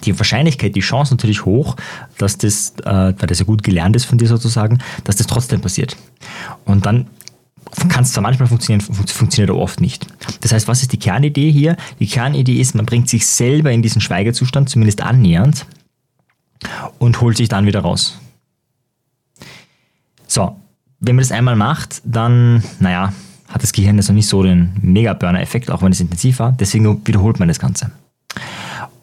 die 0.03 0.17
Wahrscheinlichkeit, 0.17 0.75
die 0.75 0.81
Chance 0.81 1.13
natürlich 1.13 1.45
hoch, 1.45 1.75
dass 2.17 2.37
das, 2.37 2.73
äh, 2.83 3.13
weil 3.17 3.27
das 3.27 3.39
ja 3.39 3.45
gut 3.45 3.63
gelernt 3.63 3.95
ist 3.95 4.05
von 4.05 4.17
dir 4.17 4.27
sozusagen, 4.27 4.79
dass 5.03 5.15
das 5.15 5.27
trotzdem 5.27 5.61
passiert. 5.61 5.95
Und 6.65 6.85
dann 6.85 7.07
kann 7.89 8.03
es 8.03 8.13
zwar 8.13 8.23
manchmal 8.23 8.47
funktionieren, 8.47 8.81
funktioniert 8.81 9.49
aber 9.49 9.59
oft 9.59 9.81
nicht. 9.81 10.05
Das 10.41 10.53
heißt, 10.53 10.67
was 10.67 10.81
ist 10.81 10.91
die 10.91 10.99
Kernidee 10.99 11.51
hier? 11.51 11.77
Die 11.99 12.07
Kernidee 12.07 12.59
ist, 12.59 12.75
man 12.75 12.85
bringt 12.85 13.09
sich 13.09 13.25
selber 13.25 13.71
in 13.71 13.81
diesen 13.81 14.01
Schweigezustand, 14.01 14.69
zumindest 14.69 15.01
annähernd, 15.01 15.65
und 16.99 17.21
holt 17.21 17.37
sich 17.37 17.49
dann 17.49 17.65
wieder 17.65 17.81
raus. 17.81 18.19
So, 20.27 20.55
wenn 20.99 21.15
man 21.15 21.23
das 21.23 21.31
einmal 21.31 21.55
macht, 21.55 22.01
dann, 22.03 22.63
naja, 22.79 23.13
hat 23.47 23.63
das 23.63 23.71
Gehirn 23.71 23.95
jetzt 23.95 24.07
noch 24.07 24.15
nicht 24.15 24.27
so 24.27 24.43
den 24.43 24.73
Mega-Burner-Effekt, 24.81 25.69
auch 25.71 25.81
wenn 25.81 25.91
es 25.91 26.01
intensiv 26.01 26.39
war. 26.39 26.51
Deswegen 26.51 27.05
wiederholt 27.05 27.39
man 27.39 27.47
das 27.47 27.59
Ganze. 27.59 27.91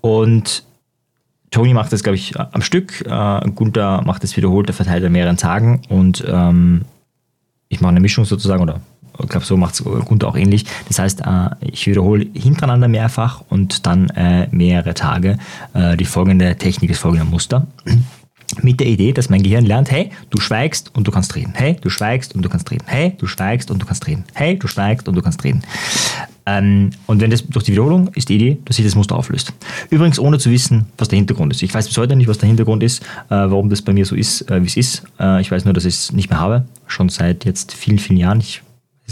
Und 0.00 0.64
Tony 1.50 1.75
macht 1.75 1.93
das, 1.93 2.03
glaube 2.03 2.17
ich, 2.17 2.38
am 2.38 2.62
Stück. 2.62 3.03
Äh, 3.06 3.50
Gunther 3.55 4.03
macht 4.03 4.23
das 4.23 4.37
wiederholt, 4.37 4.69
der 4.69 4.75
verteilt 4.75 5.05
an 5.05 5.12
mehreren 5.12 5.37
Tagen. 5.37 5.82
Und 5.88 6.25
ähm, 6.26 6.82
ich 7.69 7.81
mache 7.81 7.91
eine 7.91 8.00
Mischung 8.00 8.25
sozusagen, 8.25 8.62
oder 8.62 8.81
ich 9.20 9.29
glaube, 9.29 9.47
so 9.47 9.56
macht 9.56 9.75
es 9.75 9.85
Gunther 9.85 10.29
auch 10.29 10.37
ähnlich. 10.37 10.64
Das 10.88 10.99
heißt, 10.99 11.20
äh, 11.20 11.50
ich 11.61 11.87
wiederhole 11.87 12.26
hintereinander 12.35 12.88
mehrfach 12.88 13.43
und 13.49 13.87
dann 13.87 14.09
äh, 14.11 14.49
mehrere 14.50 14.94
Tage 14.94 15.38
äh, 15.75 15.97
die 15.97 16.05
folgende 16.05 16.56
Technik, 16.56 16.91
das 16.91 16.99
folgende 16.99 17.25
Muster 17.25 17.67
mit 18.61 18.81
der 18.81 18.87
Idee, 18.87 19.12
dass 19.12 19.31
mein 19.31 19.43
Gehirn 19.43 19.64
lernt, 19.64 19.91
hey, 19.91 20.11
du 20.31 20.38
schweigst 20.38 20.94
und 20.94 21.06
du 21.06 21.11
kannst 21.11 21.35
reden. 21.35 21.53
Hey, 21.55 21.76
du 21.81 21.88
schweigst 21.88 22.35
und 22.35 22.43
du 22.43 22.49
kannst 22.49 22.70
reden. 22.70 22.85
Hey, 22.87 23.14
du 23.17 23.26
schweigst 23.26 23.70
und 23.70 23.81
du 23.81 23.87
kannst 23.87 24.06
reden. 24.06 24.25
Hey, 24.35 24.59
du 24.59 24.67
schweigst 24.67 25.09
und 25.09 25.15
du 25.15 25.23
kannst 25.23 25.43
reden. 25.44 25.62
Ähm, 26.44 26.91
und 27.06 27.20
wenn 27.20 27.31
das 27.31 27.47
durch 27.47 27.65
die 27.65 27.73
Wiederholung 27.73 28.08
ist 28.15 28.29
die 28.29 28.35
Idee, 28.35 28.58
dass 28.65 28.76
sich 28.76 28.85
das 28.85 28.94
Muster 28.94 29.17
auflöst. 29.17 29.53
Übrigens 29.91 30.19
ohne 30.19 30.38
zu 30.38 30.50
wissen, 30.50 30.87
was 30.99 31.08
der 31.08 31.17
Hintergrund 31.17 31.53
ist. 31.53 31.62
Ich 31.62 31.73
weiß 31.73 31.87
bis 31.87 31.97
heute 31.97 32.17
nicht, 32.17 32.29
was 32.29 32.38
der 32.38 32.49
Hintergrund 32.49 32.82
ist, 32.82 33.03
äh, 33.03 33.06
warum 33.31 33.70
das 33.70 33.81
bei 33.81 33.93
mir 33.93 34.05
so 34.05 34.17
ist, 34.17 34.51
äh, 34.51 34.60
wie 34.63 34.67
es 34.67 34.77
ist. 34.77 35.05
Äh, 35.20 35.41
ich 35.41 35.51
weiß 35.51 35.65
nur, 35.65 35.72
dass 35.72 35.84
ich 35.84 35.94
es 35.94 36.13
nicht 36.13 36.31
mehr 36.31 36.41
habe. 36.41 36.65
Schon 36.86 37.08
seit 37.08 37.44
jetzt 37.44 37.72
vielen, 37.72 37.98
vielen 37.98 38.19
Jahren. 38.19 38.41
Ich 38.41 38.63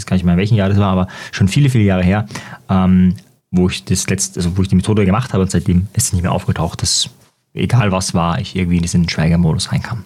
gar 0.05 0.15
nicht 0.15 0.23
mehr, 0.23 0.33
in 0.33 0.39
welchem 0.39 0.55
Jahr 0.55 0.69
das 0.69 0.77
war, 0.77 0.91
aber 0.91 1.07
schon 1.31 1.47
viele, 1.47 1.69
viele 1.69 1.83
Jahre 1.83 2.03
her, 2.03 2.25
ähm, 2.69 3.15
wo 3.51 3.67
ich 3.69 3.83
das 3.85 4.09
letzte, 4.09 4.39
also 4.39 4.57
wo 4.57 4.61
ich 4.61 4.67
die 4.67 4.75
Methode 4.75 5.05
gemacht 5.05 5.33
habe 5.33 5.43
und 5.43 5.51
seitdem 5.51 5.87
ist 5.93 6.07
es 6.07 6.13
nicht 6.13 6.21
mehr 6.21 6.31
aufgetaucht. 6.31 6.81
Das 6.81 7.09
egal 7.53 7.91
was 7.91 8.13
war, 8.13 8.39
ich 8.39 8.55
irgendwie 8.55 8.77
in 8.77 8.81
diesen 8.81 9.09
Schweigermodus 9.09 9.71
reinkam. 9.71 10.03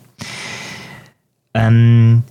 Ähm, 1.54 2.24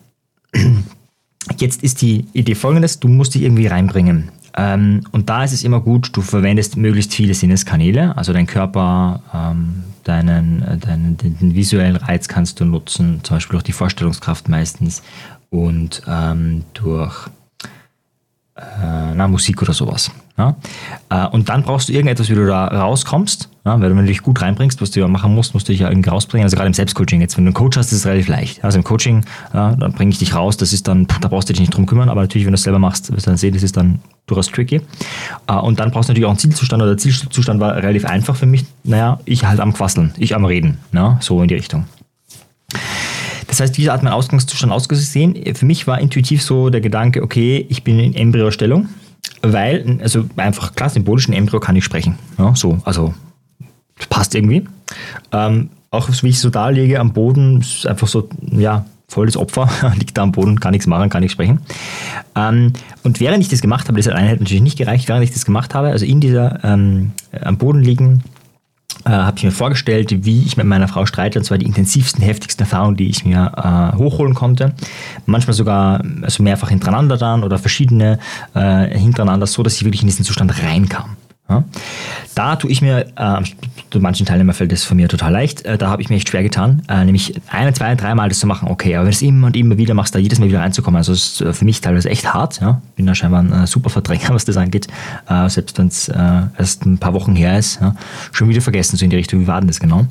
jetzt 1.59 1.83
ist 1.83 2.02
die 2.02 2.26
Idee 2.33 2.54
folgendes, 2.54 3.00
du 3.00 3.09
musst 3.09 3.35
dich 3.35 3.42
irgendwie 3.42 3.66
reinbringen. 3.66 4.30
Ähm, 4.56 5.02
und 5.11 5.28
da 5.28 5.44
ist 5.44 5.52
es 5.52 5.64
immer 5.64 5.80
gut, 5.80 6.16
du 6.16 6.23
verwendest 6.23 6.76
möglichst 6.76 7.12
viele 7.12 7.35
Sinneskanäle, 7.35 8.16
also 8.16 8.33
dein 8.33 8.47
Körper, 8.47 9.23
ähm, 9.35 9.83
deinen, 10.04 10.61
deinen 10.80 11.16
den, 11.16 11.38
den, 11.38 11.54
visuellen 11.54 11.97
Reiz 11.97 12.28
kannst 12.28 12.61
du 12.61 12.64
nutzen, 12.64 13.21
zum 13.25 13.37
Beispiel 13.37 13.54
durch 13.54 13.64
die 13.64 13.73
Vorstellungskraft 13.73 14.49
meistens 14.49 15.02
und 15.50 16.02
ähm, 16.06 16.64
durch 16.75 17.26
äh, 17.26 17.30
na, 18.57 19.27
Musik 19.27 19.63
oder 19.63 19.73
sowas. 19.73 20.11
Ja? 20.39 20.57
Äh, 21.11 21.27
und 21.29 21.49
dann 21.49 21.65
brauchst 21.65 21.89
du 21.89 21.93
irgendetwas, 21.93 22.29
wie 22.29 22.35
du 22.35 22.47
da 22.47 22.67
rauskommst, 22.67 23.49
ja? 23.65 23.81
weil 23.81 23.93
du 23.93 24.03
dich 24.05 24.23
gut 24.23 24.41
reinbringst, 24.41 24.81
was 24.81 24.93
du 24.93 25.01
ja 25.01 25.09
machen 25.09 25.35
musst, 25.35 25.55
musst 25.55 25.69
du 25.69 25.73
dich 25.73 25.81
ja 25.81 25.89
irgendwie 25.89 26.11
rausbringen. 26.11 26.45
Also 26.45 26.57
gerade 26.57 26.69
im 26.69 26.75
Selbstcoaching 26.75 27.21
jetzt, 27.21 27.37
wenn 27.37 27.45
du 27.45 27.49
einen 27.49 27.55
Coach 27.55 27.77
hast, 27.77 27.93
ist 27.93 27.99
es 27.99 28.07
relativ 28.07 28.29
leicht. 28.29 28.63
Also 28.63 28.79
im 28.79 28.85
Coaching, 28.85 29.25
ja, 29.53 29.75
dann 29.75 29.93
bringe 29.93 30.13
ich 30.13 30.19
dich 30.19 30.35
raus, 30.35 30.57
das 30.57 30.73
ist 30.73 30.87
dann, 30.87 31.09
da 31.21 31.29
brauchst 31.29 31.49
du 31.49 31.53
dich 31.53 31.61
nicht 31.61 31.75
drum 31.75 31.87
kümmern, 31.87 32.09
aber 32.09 32.21
natürlich, 32.21 32.47
wenn 32.47 32.53
du 32.53 32.57
es 32.57 32.63
selber 32.63 32.79
machst, 32.79 33.13
wirst 33.13 33.27
du 33.27 33.31
dann 33.31 33.39
sehen, 33.39 33.55
das 33.55 33.65
ist 33.65 33.77
dann 33.77 34.01
durchaus 34.27 34.49
tricky. 34.49 34.81
Äh, 35.49 35.55
und 35.55 35.81
dann 35.81 35.91
brauchst 35.91 36.09
du 36.09 36.13
natürlich 36.13 36.27
auch 36.27 36.31
einen 36.31 36.39
Zielzustand, 36.39 36.81
oder 36.83 36.93
der 36.93 36.99
Zielzustand 36.99 37.61
war 37.61 37.75
relativ 37.75 38.05
einfach 38.05 38.37
für 38.37 38.47
mich, 38.47 38.65
naja, 38.85 39.19
ich 39.25 39.45
halt 39.45 39.59
am 39.59 39.73
Quasseln, 39.73 40.13
ich 40.17 40.35
am 40.35 40.45
Reden, 40.45 40.79
ja? 40.93 41.19
so 41.21 41.43
in 41.43 41.49
die 41.49 41.55
Richtung. 41.55 41.87
Das 43.55 43.61
heißt, 43.61 43.77
diese 43.77 43.93
hat 43.93 44.03
mein 44.03 44.13
Ausgangszustand 44.13 44.73
ausgesehen. 44.73 45.55
Für 45.55 45.65
mich 45.65 45.87
war 45.87 46.01
intuitiv 46.01 46.43
so 46.43 46.71
der 46.71 46.81
Gedanke, 46.81 47.23
okay, 47.23 47.65
ich 47.69 47.85
bin 47.85 48.01
in 48.01 48.13
Embryostellung, 48.13 48.89
weil, 49.43 50.01
also 50.03 50.25
einfach 50.37 50.75
klar, 50.75 50.91
symbolisch 50.91 51.29
in 51.29 51.35
Embryo 51.35 51.61
kann 51.61 51.77
ich 51.77 51.85
sprechen. 51.85 52.19
Ja, 52.37 52.57
so, 52.57 52.81
also 52.85 53.15
passt 54.11 54.35
irgendwie. 54.35 54.65
Ähm, 55.31 55.71
auch 55.93 56.09
wie 56.09 56.31
ich 56.31 56.41
so 56.41 56.51
da 56.51 56.71
liege 56.71 56.99
am 56.99 57.13
Boden, 57.13 57.61
ist 57.61 57.87
einfach 57.87 58.09
so, 58.09 58.29
ja, 58.51 58.87
volles 59.07 59.37
Opfer, 59.37 59.71
liegt 60.01 60.19
da 60.19 60.25
am 60.25 60.33
Boden, 60.33 60.59
kann 60.59 60.73
nichts 60.73 60.89
machen, 60.89 61.09
kann 61.09 61.21
nichts 61.21 61.35
sprechen. 61.35 61.61
Ähm, 62.35 62.73
und 63.05 63.21
während 63.21 63.41
ich 63.41 63.51
das 63.51 63.61
gemacht 63.61 63.87
habe, 63.87 64.03
das 64.03 64.13
hat 64.13 64.17
natürlich 64.17 64.63
nicht 64.63 64.79
gereicht, 64.79 65.07
während 65.07 65.23
ich 65.23 65.31
das 65.31 65.45
gemacht 65.45 65.75
habe, 65.75 65.91
also 65.91 66.05
in 66.05 66.19
dieser 66.19 66.59
ähm, 66.65 67.13
am 67.41 67.57
Boden 67.57 67.83
liegen, 67.83 68.25
äh, 69.05 69.11
habe 69.11 69.37
ich 69.37 69.45
mir 69.45 69.53
vorgestellt, 69.53 70.25
wie 70.25 70.43
ich 70.43 70.57
mit 70.57 70.67
meiner 70.67 70.89
Frau 70.89 71.07
streite, 71.07 71.39
und 71.39 71.45
zwar 71.45 71.59
die 71.59 71.67
intensivsten, 71.67 72.23
heftigsten 72.23 72.65
Erfahrungen, 72.65 72.97
die 72.97 73.09
ich 73.09 73.25
mir 73.25 73.53
äh, 73.57 73.97
hochholen 73.97 74.35
konnte. 74.35 74.73
Manchmal 75.27 75.55
sogar 75.55 76.03
also 76.23 76.43
mehrfach 76.43 76.69
hintereinander 76.71 77.17
dann 77.17 77.45
oder 77.45 77.59
verschiedene 77.59 78.19
äh, 78.55 78.99
hintereinander, 78.99 79.47
so 79.47 79.63
dass 79.63 79.77
ich 79.77 79.85
wirklich 79.85 80.03
in 80.03 80.09
diesen 80.09 80.25
Zustand 80.25 80.63
reinkam. 80.63 81.17
Ja? 81.49 81.65
Da 82.35 82.57
tue 82.57 82.71
ich 82.71 82.83
mir, 82.83 83.07
äh, 83.17 83.43
manchen 84.01 84.27
Teilnehmern 84.27 84.55
fällt 84.55 84.73
das 84.73 84.83
von 84.83 84.97
mir 84.97 85.09
total 85.09 85.33
leicht, 85.33 85.65
äh, 85.65 85.79
da 85.79 85.89
habe 85.89 86.03
ich 86.03 86.09
mir 86.11 86.17
echt 86.17 86.29
schwer 86.29 86.43
getan, 86.43 86.83
äh, 86.89 87.05
nämlich 87.05 87.41
eine, 87.49 87.73
zwei, 87.73 87.95
dreimal 87.95 88.29
das 88.29 88.41
zu 88.41 88.47
machen, 88.47 88.69
okay, 88.69 88.97
aber 88.97 89.05
wenn 89.05 89.13
du 89.13 89.17
es 89.17 89.23
immer 89.23 89.47
und 89.47 89.57
immer 89.57 89.77
wieder 89.79 89.95
machst, 89.95 90.15
da 90.15 90.19
jedes 90.19 90.41
Mal 90.41 90.49
wieder 90.49 90.61
reinzukommen, 90.61 90.99
also 90.99 91.13
ist 91.13 91.41
äh, 91.41 91.53
für 91.53 91.65
mich 91.65 91.81
teilweise 91.81 92.11
echt 92.11 92.33
hart, 92.33 92.61
ja, 92.61 92.81
bin 92.97 93.07
da 93.07 93.15
scheinbar 93.15 93.43
ein 93.43 93.53
äh, 93.53 93.67
super 93.67 93.91
Verdränger, 93.91 94.31
was 94.31 94.45
das 94.45 94.57
angeht, 94.57 94.89
äh, 95.29 95.49
selbst 95.49 95.79
wenn 95.79 95.89
es 95.89 96.09
erst 96.09 96.85
ein 96.87 96.99
paar 96.99 97.15
Wochen 97.15 97.37
her 97.37 97.59
ist, 97.59 97.81
ja, 97.81 97.95
schon 98.33 98.49
wieder 98.49 98.61
vergessen, 98.61 98.97
so 98.97 99.05
in 99.05 99.11
die 99.11 99.17
Richtung, 99.17 99.41
wie 99.41 99.47
war 99.47 99.61
denn 99.61 99.69
das 99.69 99.79
genau? 99.79 100.07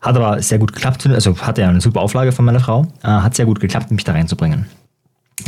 Hat 0.00 0.16
aber 0.16 0.40
sehr 0.40 0.58
gut 0.58 0.72
geklappt, 0.72 1.06
also 1.06 1.36
hatte 1.38 1.62
ja 1.62 1.68
eine 1.68 1.80
super 1.80 2.00
Auflage 2.00 2.32
von 2.32 2.44
meiner 2.44 2.60
Frau, 2.60 2.86
hat 3.02 3.34
sehr 3.34 3.46
gut 3.46 3.60
geklappt, 3.60 3.90
mich 3.90 4.04
da 4.04 4.12
reinzubringen. 4.12 4.66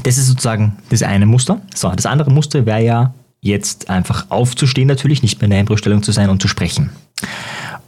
Das 0.03 0.19
ist 0.19 0.27
sozusagen 0.27 0.77
das 0.91 1.03
eine 1.03 1.27
Muster. 1.27 1.61
So, 1.75 1.91
das 1.91 2.07
andere 2.07 2.31
Muster 2.31 2.67
wäre 2.67 2.83
ja 2.83 3.15
jetzt 3.41 3.91
einfach 3.91 4.27
aufzustehen 4.31 4.89
natürlich, 4.89 5.23
nicht 5.23 5.41
mehr 5.41 5.47
in 5.47 5.51
der 5.51 5.61
Embryostellung 5.61 6.03
zu 6.03 6.13
sein 6.13 6.31
und 6.31 6.43
zu 6.43 6.49
sprechen. 6.49 6.91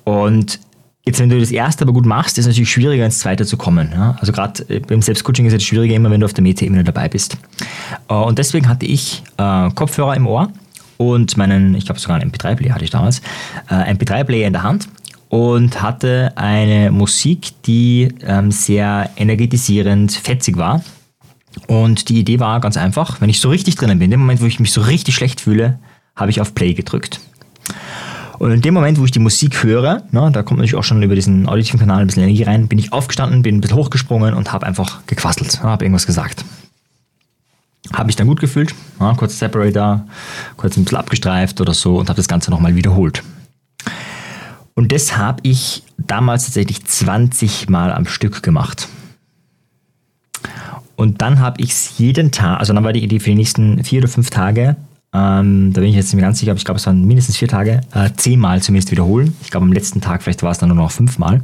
Und 0.05 0.61
Jetzt, 1.05 1.19
wenn 1.19 1.29
du 1.29 1.41
das 1.41 1.51
erste 1.51 1.83
aber 1.83 1.93
gut 1.93 2.07
machst, 2.07 2.39
ist 2.39 2.45
es 2.45 2.51
natürlich 2.51 2.71
schwieriger, 2.71 3.05
ins 3.05 3.19
zweite 3.19 3.45
zu 3.45 3.57
kommen. 3.57 3.91
Ja? 3.93 4.17
Also 4.21 4.31
gerade 4.31 4.63
äh, 4.69 4.79
beim 4.79 5.03
Selbstcoaching 5.03 5.47
ist 5.47 5.53
es 5.53 5.65
schwieriger 5.65 5.97
immer, 5.97 6.13
wenn 6.13 6.21
du 6.21 6.27
auf 6.27 6.33
der 6.33 6.43
Meta-Ebene 6.43 6.85
dabei 6.85 7.09
bist. 7.09 7.37
Äh, 8.09 8.15
und 8.15 8.39
deswegen 8.39 8.69
hatte 8.69 8.87
ich 8.87 9.25
äh, 9.37 9.71
Kopfhörer 9.71 10.15
im 10.15 10.29
Ohr 10.29 10.53
und 10.99 11.37
meinen, 11.37 11.75
ich 11.75 11.87
glaube 11.87 12.01
sogar 12.01 12.21
einen 12.21 12.31
MP3-Player 12.31 12.73
hatte 12.73 12.85
ich 12.85 12.91
damals, 12.91 13.21
äh, 13.69 13.93
MP3-Player 13.93 14.47
in 14.47 14.53
der 14.53 14.63
Hand 14.63 14.89
und 15.29 15.83
hatte 15.83 16.33
eine 16.37 16.93
Musik, 16.93 17.51
die 17.67 18.15
ähm, 18.25 18.53
sehr 18.53 19.11
energetisierend, 19.17 20.13
fetzig 20.13 20.57
war 20.57 20.85
und 21.67 22.09
die 22.09 22.19
Idee 22.19 22.41
war 22.41 22.61
ganz 22.61 22.77
einfach, 22.77 23.21
wenn 23.21 23.31
ich 23.31 23.41
so 23.41 23.49
richtig 23.51 23.77
drinnen 23.77 23.99
bin, 23.99 24.07
in 24.07 24.13
dem 24.13 24.21
Moment, 24.21 24.41
wo 24.41 24.47
ich 24.47 24.61
mich 24.61 24.73
so 24.73 24.81
richtig 24.81 25.15
schlecht 25.15 25.41
fühle, 25.41 25.79
habe 26.17 26.31
ich 26.31 26.41
auf 26.41 26.55
Play 26.55 26.75
gedrückt. 26.75 27.21
Und 28.39 28.51
in 28.51 28.61
dem 28.61 28.75
Moment, 28.75 28.99
wo 28.99 29.05
ich 29.05 29.13
die 29.13 29.21
Musik 29.21 29.63
höre, 29.63 30.03
na, 30.11 30.31
da 30.31 30.43
kommt 30.43 30.59
natürlich 30.59 30.75
auch 30.75 30.85
schon 30.85 31.03
über 31.03 31.15
diesen 31.15 31.49
auditiven 31.49 31.79
Kanal 31.79 32.01
ein 32.01 32.07
bisschen 32.09 32.25
Energie 32.25 32.43
rein, 32.43 32.67
bin 32.67 32.79
ich 32.79 32.93
aufgestanden, 32.93 33.43
bin 33.43 33.57
ein 33.57 33.61
bisschen 33.61 33.77
hochgesprungen 33.77 34.35
und 34.35 34.53
habe 34.53 34.67
einfach 34.67 35.07
gequasselt, 35.07 35.63
habe 35.63 35.85
irgendwas 35.85 36.07
gesagt. 36.07 36.45
Habe 37.93 38.07
mich 38.07 38.17
dann 38.17 38.27
gut 38.27 38.41
gefühlt, 38.41 38.75
ja, 38.99 39.15
kurz 39.15 39.39
Separator, 39.39 40.07
kurz 40.57 40.77
ein 40.77 40.85
bisschen 40.85 40.99
abgestreift 40.99 41.61
oder 41.61 41.75
so 41.75 41.99
und 41.99 42.09
habe 42.09 42.17
das 42.17 42.29
Ganze 42.29 42.51
nochmal 42.51 42.75
wiederholt. 42.75 43.23
Und 44.75 44.91
das 44.93 45.17
habe 45.17 45.41
ich 45.43 45.85
damals 45.99 46.47
tatsächlich 46.47 46.85
20 46.85 47.69
Mal 47.69 47.93
am 47.93 48.07
Stück 48.07 48.43
gemacht. 48.43 48.89
Und 51.03 51.21
dann 51.21 51.41
habe 51.41 51.61
ich 51.61 51.71
es 51.71 51.99
jeden 51.99 52.31
Tag, 52.31 52.61
also 52.61 52.73
dann 52.73 52.85
war 52.85 52.93
die 52.93 53.03
Idee 53.03 53.19
für 53.19 53.31
die 53.31 53.35
nächsten 53.35 53.83
vier 53.83 53.99
oder 53.99 54.09
fünf 54.09 54.31
Tage, 54.31 54.77
ähm, 55.13 55.73
da 55.73 55.81
bin 55.81 55.91
ich 55.91 55.97
jetzt 55.97 56.07
nicht 56.07 56.15
mehr 56.15 56.25
ganz 56.25 56.39
sicher, 56.39 56.53
aber 56.53 56.59
ich 56.59 56.65
glaube, 56.65 56.79
es 56.79 56.87
waren 56.87 57.05
mindestens 57.05 57.37
vier 57.37 57.49
Tage, 57.49 57.81
äh, 57.93 58.11
zehnmal 58.17 58.63
zumindest 58.63 58.93
wiederholen. 58.93 59.37
Ich 59.43 59.51
glaube, 59.51 59.67
am 59.67 59.73
letzten 59.73 60.01
Tag 60.01 60.23
vielleicht 60.23 60.45
war 60.45 60.53
es 60.53 60.59
dann 60.59 60.69
nur 60.69 60.77
noch 60.77 60.93
fünfmal. 60.93 61.43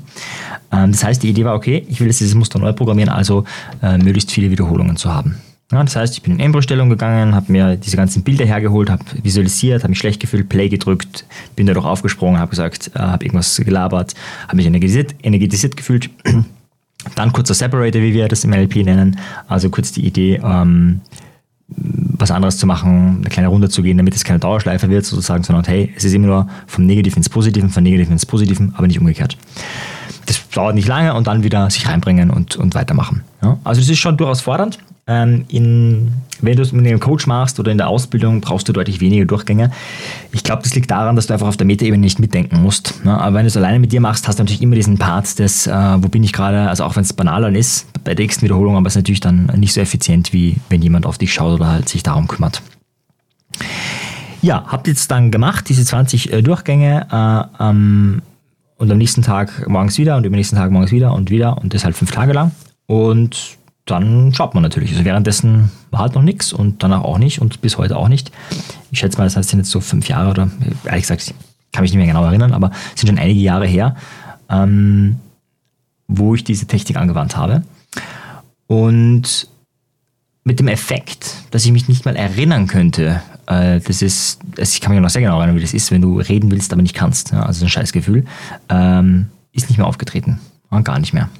Ähm, 0.70 0.92
das 0.92 1.02
heißt, 1.02 1.24
die 1.24 1.30
Idee 1.30 1.44
war, 1.44 1.56
okay, 1.56 1.84
ich 1.88 1.98
will 1.98 2.06
jetzt 2.06 2.20
dieses 2.20 2.36
Muster 2.36 2.60
neu 2.60 2.72
programmieren, 2.72 3.10
also 3.10 3.42
äh, 3.82 3.98
möglichst 3.98 4.30
viele 4.30 4.52
Wiederholungen 4.52 4.96
zu 4.96 5.12
haben. 5.12 5.38
Ja, 5.72 5.82
das 5.82 5.96
heißt, 5.96 6.14
ich 6.14 6.22
bin 6.22 6.34
in 6.34 6.40
Embryostellung 6.40 6.88
gegangen, 6.88 7.34
habe 7.34 7.50
mir 7.50 7.74
diese 7.74 7.96
ganzen 7.96 8.22
Bilder 8.22 8.46
hergeholt, 8.46 8.88
habe 8.88 9.04
visualisiert, 9.24 9.82
habe 9.82 9.90
mich 9.90 9.98
schlecht 9.98 10.20
gefühlt, 10.20 10.48
Play 10.48 10.68
gedrückt, 10.68 11.26
bin 11.56 11.66
dadurch 11.66 11.84
aufgesprungen, 11.84 12.38
habe 12.38 12.50
gesagt, 12.50 12.92
äh, 12.94 13.00
habe 13.00 13.24
irgendwas 13.24 13.56
gelabert, 13.56 14.14
habe 14.46 14.56
mich 14.58 14.66
energetisiert, 14.66 15.16
energetisiert 15.20 15.76
gefühlt 15.76 16.10
dann 17.14 17.32
kurzer 17.32 17.54
Separator, 17.54 18.02
wie 18.02 18.12
wir 18.12 18.28
das 18.28 18.44
im 18.44 18.50
NLP 18.50 18.76
nennen, 18.76 19.18
also 19.46 19.70
kurz 19.70 19.92
die 19.92 20.06
Idee, 20.06 20.40
ähm, 20.42 21.00
was 21.68 22.30
anderes 22.30 22.58
zu 22.58 22.66
machen, 22.66 23.18
eine 23.18 23.28
kleine 23.28 23.48
Runde 23.48 23.68
zu 23.68 23.82
gehen, 23.82 23.98
damit 23.98 24.14
es 24.14 24.24
keine 24.24 24.38
Dauerschleife 24.38 24.88
wird, 24.88 25.04
sozusagen, 25.04 25.44
sondern 25.44 25.64
hey, 25.64 25.92
es 25.96 26.04
ist 26.04 26.14
immer 26.14 26.26
nur 26.26 26.48
vom 26.66 26.86
Negativen 26.86 27.18
ins 27.18 27.28
Positiven, 27.28 27.70
von 27.70 27.82
Negativen 27.82 28.12
ins 28.12 28.26
Positiven, 28.26 28.74
aber 28.76 28.86
nicht 28.86 28.98
umgekehrt. 28.98 29.36
Dauert 30.52 30.74
nicht 30.74 30.88
lange 30.88 31.14
und 31.14 31.26
dann 31.26 31.42
wieder 31.42 31.68
sich 31.70 31.88
reinbringen 31.88 32.30
und, 32.30 32.56
und 32.56 32.74
weitermachen. 32.74 33.22
Ja? 33.42 33.58
Also 33.64 33.80
das 33.80 33.88
ist 33.88 33.98
schon 33.98 34.16
durchaus 34.16 34.40
fordernd. 34.40 34.78
Ähm, 35.06 35.44
in 35.48 36.12
wenn 36.40 36.56
du 36.56 36.62
es 36.62 36.72
mit 36.72 36.86
einem 36.86 37.00
Coach 37.00 37.26
machst 37.26 37.58
oder 37.58 37.72
in 37.72 37.78
der 37.78 37.88
Ausbildung, 37.88 38.40
brauchst 38.40 38.68
du 38.68 38.72
deutlich 38.72 39.00
weniger 39.00 39.24
Durchgänge. 39.24 39.70
Ich 40.32 40.44
glaube, 40.44 40.62
das 40.62 40.74
liegt 40.74 40.90
daran, 40.90 41.16
dass 41.16 41.26
du 41.26 41.32
einfach 41.32 41.48
auf 41.48 41.56
der 41.56 41.66
Metaebene 41.66 42.00
nicht 42.00 42.18
mitdenken 42.18 42.62
musst. 42.62 43.04
Ne? 43.04 43.18
Aber 43.18 43.36
wenn 43.36 43.42
du 43.42 43.48
es 43.48 43.56
alleine 43.56 43.78
mit 43.78 43.92
dir 43.92 44.00
machst, 44.00 44.28
hast 44.28 44.38
du 44.38 44.42
natürlich 44.42 44.62
immer 44.62 44.76
diesen 44.76 44.98
Part 44.98 45.38
des, 45.38 45.66
äh, 45.66 45.72
wo 45.72 46.08
bin 46.08 46.22
ich 46.22 46.32
gerade, 46.32 46.68
also 46.68 46.84
auch 46.84 46.96
wenn 46.96 47.02
es 47.02 47.12
banaler 47.12 47.50
ist, 47.50 47.86
bei 48.04 48.14
der 48.14 48.24
nächsten 48.24 48.42
Wiederholung, 48.42 48.76
aber 48.76 48.86
es 48.86 48.92
ist 48.92 48.98
natürlich 48.98 49.20
dann 49.20 49.46
nicht 49.56 49.72
so 49.72 49.80
effizient, 49.80 50.32
wie 50.32 50.56
wenn 50.68 50.82
jemand 50.82 51.06
auf 51.06 51.18
dich 51.18 51.32
schaut 51.32 51.54
oder 51.54 51.68
halt 51.68 51.88
sich 51.88 52.02
darum 52.02 52.28
kümmert. 52.28 52.62
Ja, 54.40 54.64
habt 54.68 54.86
jetzt 54.86 55.10
dann 55.10 55.32
gemacht, 55.32 55.68
diese 55.68 55.84
20 55.84 56.32
äh, 56.32 56.42
Durchgänge 56.42 57.48
äh, 57.60 57.64
ähm, 57.64 58.22
und 58.78 58.90
am 58.90 58.98
nächsten 58.98 59.22
Tag 59.22 59.68
morgens 59.68 59.98
wieder 59.98 60.16
und 60.16 60.24
am 60.24 60.32
nächsten 60.32 60.56
Tag 60.56 60.70
morgens 60.70 60.92
wieder 60.92 61.12
und 61.12 61.30
wieder 61.30 61.58
und 61.58 61.74
das 61.74 61.84
halt 61.84 61.96
fünf 61.96 62.12
Tage 62.12 62.32
lang. 62.32 62.52
Und 62.86 63.58
dann 63.84 64.32
schaut 64.34 64.54
man 64.54 64.62
natürlich. 64.62 64.92
Also 64.92 65.04
währenddessen 65.04 65.70
war 65.90 66.00
halt 66.00 66.14
noch 66.14 66.22
nichts 66.22 66.52
und 66.52 66.82
danach 66.82 67.02
auch 67.02 67.18
nicht 67.18 67.40
und 67.40 67.60
bis 67.60 67.76
heute 67.76 67.96
auch 67.96 68.08
nicht. 68.08 68.30
Ich 68.90 69.00
schätze 69.00 69.18
mal, 69.18 69.24
das 69.24 69.36
heißt, 69.36 69.50
sind 69.50 69.58
jetzt 69.58 69.70
so 69.70 69.80
fünf 69.80 70.08
Jahre 70.08 70.30
oder 70.30 70.50
ehrlich 70.84 71.02
gesagt, 71.02 71.22
ich 71.22 71.34
kann 71.72 71.82
mich 71.82 71.90
nicht 71.90 71.98
mehr 71.98 72.06
genau 72.06 72.24
erinnern, 72.24 72.52
aber 72.52 72.70
es 72.94 73.00
sind 73.00 73.08
schon 73.08 73.18
einige 73.18 73.40
Jahre 73.40 73.66
her, 73.66 73.96
ähm, 74.48 75.16
wo 76.06 76.34
ich 76.34 76.44
diese 76.44 76.66
Technik 76.66 76.96
angewandt 76.96 77.36
habe. 77.36 77.62
Und 78.66 79.48
mit 80.44 80.60
dem 80.60 80.68
Effekt, 80.68 81.34
dass 81.50 81.64
ich 81.64 81.72
mich 81.72 81.88
nicht 81.88 82.04
mal 82.04 82.16
erinnern 82.16 82.68
könnte, 82.68 83.22
das 83.48 84.02
ist, 84.02 84.40
ich 84.58 84.80
kann 84.80 84.92
mich 84.92 85.00
noch 85.00 85.08
sehr 85.08 85.22
genau 85.22 85.38
erinnern, 85.38 85.56
wie 85.56 85.62
das 85.62 85.74
ist, 85.74 85.90
wenn 85.90 86.02
du 86.02 86.20
reden 86.20 86.50
willst, 86.50 86.72
aber 86.72 86.82
nicht 86.82 86.94
kannst. 86.94 87.32
Ja, 87.32 87.44
also 87.44 87.64
ein 87.64 87.70
Scheißgefühl, 87.70 88.24
ähm, 88.68 89.28
ist 89.52 89.68
nicht 89.68 89.78
mehr 89.78 89.86
aufgetreten. 89.86 90.38
Gar 90.84 90.98
nicht 90.98 91.14
mehr 91.14 91.30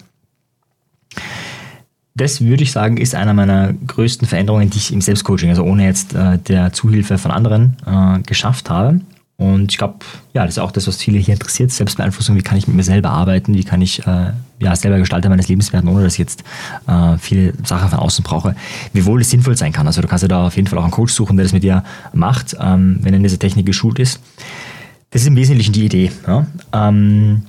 das 2.19 2.41
würde 2.41 2.63
ich 2.63 2.73
sagen, 2.73 2.97
ist 2.97 3.15
einer 3.15 3.33
meiner 3.33 3.73
größten 3.73 4.27
Veränderungen, 4.27 4.71
die 4.71 4.79
ich 4.79 4.93
im 4.93 5.01
Selbstcoaching, 5.01 5.51
also 5.51 5.63
ohne 5.63 5.85
jetzt 5.85 6.15
äh, 6.15 6.39
der 6.39 6.73
Zuhilfe 6.73 7.17
von 7.17 7.31
anderen, 7.31 7.77
äh, 7.87 8.21
geschafft 8.23 8.71
habe. 8.71 9.01
Und 9.41 9.71
ich 9.71 9.79
glaube, 9.79 9.99
ja, 10.35 10.45
das 10.45 10.57
ist 10.57 10.59
auch 10.59 10.73
das, 10.73 10.89
was 10.89 10.97
viele 10.97 11.21
hier 11.21 11.33
interessiert. 11.33 11.71
Selbstbeeinflussung, 11.71 12.35
wie 12.35 12.43
kann 12.43 12.59
ich 12.59 12.67
mit 12.67 12.75
mir 12.77 12.83
selber 12.83 13.11
arbeiten, 13.11 13.55
wie 13.55 13.63
kann 13.63 13.81
ich 13.81 14.05
äh, 14.05 14.33
ja, 14.59 14.75
selber 14.75 14.99
Gestalter 14.99 15.29
meines 15.29 15.47
Lebens 15.47 15.73
werden, 15.73 15.89
ohne 15.89 16.03
dass 16.03 16.15
ich 16.15 16.19
jetzt 16.19 16.43
äh, 16.89 17.17
viele 17.19 17.53
Sachen 17.65 17.89
von 17.89 18.01
außen 18.01 18.25
brauche, 18.25 18.57
wie 18.93 19.07
wohl 19.07 19.21
es 19.21 19.31
sinnvoll 19.31 19.57
sein 19.57 19.73
kann. 19.73 19.87
Also 19.87 20.03
du 20.03 20.09
kannst 20.09 20.23
ja 20.23 20.29
da 20.29 20.49
auf 20.49 20.57
jeden 20.57 20.67
Fall 20.67 20.81
auch 20.81 20.83
einen 20.83 20.91
Coach 20.91 21.13
suchen, 21.13 21.37
der 21.37 21.45
das 21.45 21.53
mit 21.53 21.63
dir 21.63 21.85
macht, 22.13 22.57
ähm, 22.61 22.99
wenn 23.03 23.15
er 23.15 23.19
in 23.19 23.23
dieser 23.23 23.39
Technik 23.39 23.65
geschult 23.65 24.01
ist. 24.01 24.21
Das 25.11 25.23
ist 25.23 25.29
im 25.29 25.37
Wesentlichen 25.37 25.73
die 25.73 25.85
Idee. 25.85 26.11
Ja? 26.27 26.45
Ähm, 26.73 27.43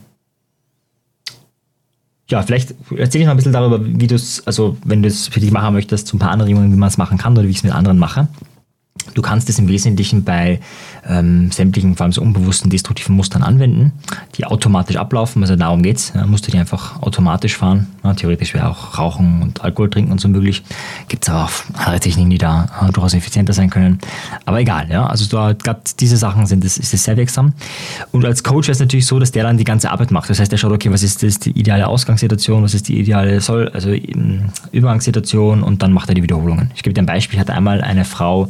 ja, 2.29 2.43
vielleicht 2.43 2.75
erzähle 2.95 3.23
ich 3.23 3.25
noch 3.25 3.31
ein 3.31 3.37
bisschen 3.37 3.53
darüber, 3.53 3.83
wie 3.83 4.05
du 4.05 4.13
es, 4.13 4.45
also 4.45 4.77
wenn 4.85 5.01
du 5.01 5.07
es 5.07 5.27
für 5.27 5.39
dich 5.39 5.51
machen 5.51 5.73
möchtest, 5.73 6.07
so 6.07 6.17
ein 6.17 6.19
paar 6.19 6.29
Anregungen, 6.29 6.71
wie 6.71 6.77
man 6.77 6.89
es 6.89 6.99
machen 6.99 7.17
kann 7.17 7.33
oder 7.33 7.47
wie 7.47 7.49
ich 7.49 7.57
es 7.57 7.63
mit 7.63 7.73
anderen 7.73 7.97
mache. 7.97 8.27
Du 9.13 9.21
kannst 9.21 9.49
es 9.49 9.59
im 9.59 9.67
Wesentlichen 9.67 10.23
bei 10.23 10.59
ähm, 11.07 11.51
sämtlichen, 11.51 11.95
vor 11.95 12.05
allem 12.05 12.11
so 12.11 12.21
unbewussten 12.21 12.69
destruktiven 12.69 13.15
Mustern 13.15 13.43
anwenden, 13.43 13.93
die 14.35 14.45
automatisch 14.45 14.97
ablaufen. 14.97 15.41
Also 15.41 15.55
darum 15.55 15.83
geht 15.83 15.97
es. 15.97 16.13
Ja, 16.15 16.25
musst 16.25 16.47
du 16.47 16.51
die 16.51 16.57
einfach 16.57 17.01
automatisch 17.01 17.57
fahren. 17.57 17.87
Ja, 18.03 18.13
theoretisch 18.13 18.53
wäre 18.53 18.69
auch 18.69 18.97
Rauchen 18.97 19.41
und 19.41 19.63
Alkohol 19.63 19.89
trinken 19.89 20.11
und 20.11 20.21
so 20.21 20.27
möglich. 20.27 20.63
Gibt 21.07 21.23
es 21.23 21.29
aber 21.29 21.45
auch 21.45 21.51
andere 21.73 21.99
Techniken, 21.99 22.29
die 22.29 22.37
da 22.37 22.69
äh, 22.81 22.91
durchaus 22.91 23.13
effizienter 23.13 23.53
sein 23.53 23.69
können. 23.69 23.99
Aber 24.45 24.59
egal, 24.59 24.89
ja. 24.89 25.05
Also 25.05 25.27
gerade 25.29 25.81
diese 25.99 26.17
Sachen 26.17 26.45
sind 26.45 26.63
das, 26.63 26.77
ist 26.77 26.93
es 26.93 27.03
sehr 27.03 27.17
wirksam. 27.17 27.53
Und 28.11 28.25
als 28.25 28.43
Coach 28.43 28.67
wäre 28.67 28.73
es 28.73 28.79
natürlich 28.79 29.05
so, 29.05 29.19
dass 29.19 29.31
der 29.31 29.43
dann 29.43 29.57
die 29.57 29.63
ganze 29.63 29.91
Arbeit 29.91 30.11
macht. 30.11 30.29
Das 30.29 30.39
heißt, 30.39 30.51
der 30.51 30.57
schaut, 30.57 30.71
okay, 30.71 30.91
was 30.91 31.03
ist 31.03 31.23
das 31.23 31.39
die 31.39 31.51
ideale 31.51 31.87
Ausgangssituation, 31.87 32.63
was 32.63 32.73
ist 32.73 32.87
die 32.87 32.99
ideale 32.99 33.41
Soll, 33.41 33.69
also 33.69 33.91
ähm, 33.91 34.49
Übergangssituation 34.71 35.63
und 35.63 35.81
dann 35.81 35.93
macht 35.93 36.09
er 36.09 36.15
die 36.15 36.23
Wiederholungen. 36.23 36.71
Ich 36.75 36.83
gebe 36.83 36.93
dir 36.93 37.01
ein 37.01 37.05
Beispiel. 37.05 37.35
Ich 37.35 37.39
hatte 37.39 37.53
einmal 37.53 37.81
eine 37.81 38.05
Frau 38.05 38.49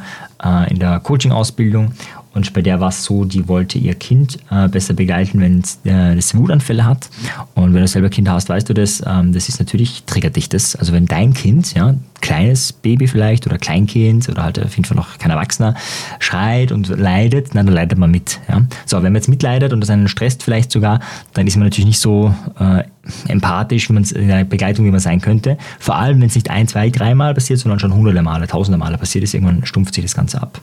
in 0.69 0.79
der 0.79 1.00
Coaching-Ausbildung 1.01 1.93
und 2.34 2.54
bei 2.54 2.62
der 2.62 2.80
war 2.80 2.90
es 2.90 3.04
so, 3.04 3.26
die 3.26 3.48
wollte 3.48 3.80
ihr 3.80 3.96
Kind 3.96 4.38
äh, 4.52 4.68
besser 4.68 4.94
begleiten, 4.94 5.42
wenn 5.42 5.60
es 5.60 5.80
äh, 5.86 6.38
Wutanfälle 6.38 6.86
hat. 6.86 7.10
Und 7.56 7.74
wenn 7.74 7.82
du 7.82 7.88
selber 7.88 8.10
Kind 8.10 8.30
hast, 8.30 8.50
weißt 8.50 8.70
du 8.70 8.74
das. 8.74 9.04
Ähm, 9.06 9.34
das 9.34 9.50
ist 9.50 9.60
natürlich, 9.60 10.04
triggert 10.04 10.36
dich 10.36 10.48
das. 10.48 10.76
Also 10.76 10.94
wenn 10.94 11.06
dein 11.06 11.34
Kind, 11.34 11.74
ja, 11.74 11.96
kleines 12.22 12.72
Baby 12.72 13.08
vielleicht 13.08 13.48
oder 13.48 13.58
Kleinkind 13.58 14.30
oder 14.30 14.44
halt 14.44 14.60
auf 14.60 14.76
jeden 14.76 14.86
Fall 14.86 14.96
noch 14.96 15.18
kein 15.18 15.32
Erwachsener, 15.32 15.74
schreit 16.20 16.72
und 16.72 16.88
leidet, 16.90 17.56
dann 17.56 17.68
leidet 17.68 17.98
man 17.98 18.12
mit. 18.12 18.40
Ja. 18.48 18.62
So, 18.86 18.98
wenn 18.98 19.14
man 19.14 19.16
jetzt 19.16 19.30
mitleidet 19.30 19.74
und 19.74 19.82
das 19.82 19.90
einen 19.90 20.08
stresst 20.08 20.44
vielleicht 20.44 20.72
sogar, 20.72 21.00
dann 21.34 21.48
ist 21.48 21.56
man 21.56 21.66
natürlich 21.66 21.88
nicht 21.88 22.00
so 22.00 22.34
äh, 22.60 22.84
empathisch 23.28 23.90
wie 23.90 23.94
man 23.94 24.04
in 24.04 24.28
der 24.28 24.44
Begleitung, 24.44 24.86
wie 24.86 24.92
man 24.92 25.00
sein 25.00 25.20
könnte. 25.20 25.58
Vor 25.80 25.96
allem, 25.96 26.22
wenn 26.22 26.28
es 26.28 26.36
nicht 26.36 26.52
ein, 26.52 26.68
zwei, 26.68 26.90
dreimal 26.92 27.34
passiert, 27.34 27.60
sondern 27.60 27.80
schon 27.80 27.94
hunderte 27.94 28.22
Male, 28.22 28.48
tausende 28.48 28.78
Male 28.78 28.98
passiert 28.98 29.24
ist, 29.24 29.34
irgendwann 29.34 29.66
stumpft 29.66 29.96
sich 29.96 30.04
das 30.04 30.16
Ganze 30.16 30.42
ab. 30.42 30.62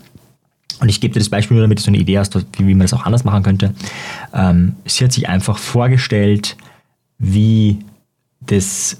Und 0.80 0.88
ich 0.88 1.00
gebe 1.00 1.14
dir 1.14 1.20
das 1.20 1.28
Beispiel 1.28 1.56
nur, 1.56 1.62
damit 1.62 1.78
du 1.78 1.82
so 1.82 1.90
eine 1.90 1.98
Idee 1.98 2.18
hast, 2.18 2.34
wie, 2.34 2.66
wie 2.66 2.74
man 2.74 2.80
das 2.80 2.92
auch 2.92 3.06
anders 3.06 3.24
machen 3.24 3.42
könnte. 3.42 3.74
Ähm, 4.34 4.74
sie 4.84 5.04
hat 5.04 5.12
sich 5.12 5.28
einfach 5.28 5.58
vorgestellt, 5.58 6.56
wie 7.18 7.78
das 8.40 8.98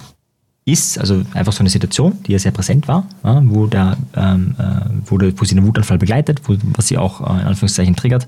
ist, 0.65 0.99
also 0.99 1.23
einfach 1.33 1.53
so 1.53 1.61
eine 1.61 1.71
Situation, 1.71 2.19
die 2.27 2.33
ja 2.33 2.39
sehr 2.39 2.51
präsent 2.51 2.89
war, 2.89 3.07
ja, 3.23 3.41
wo, 3.45 3.67
der, 3.67 3.97
ähm, 4.17 4.57
äh, 4.59 4.65
wo, 5.07 5.17
der, 5.17 5.33
wo 5.39 5.45
sie 5.45 5.57
einen 5.57 5.65
Wutanfall 5.65 5.99
begleitet, 5.99 6.41
wo, 6.45 6.57
was 6.75 6.89
sie 6.89 6.99
auch 6.99 7.21
äh, 7.21 7.41
in 7.41 7.47
Anführungszeichen 7.47 7.95
triggert. 7.95 8.27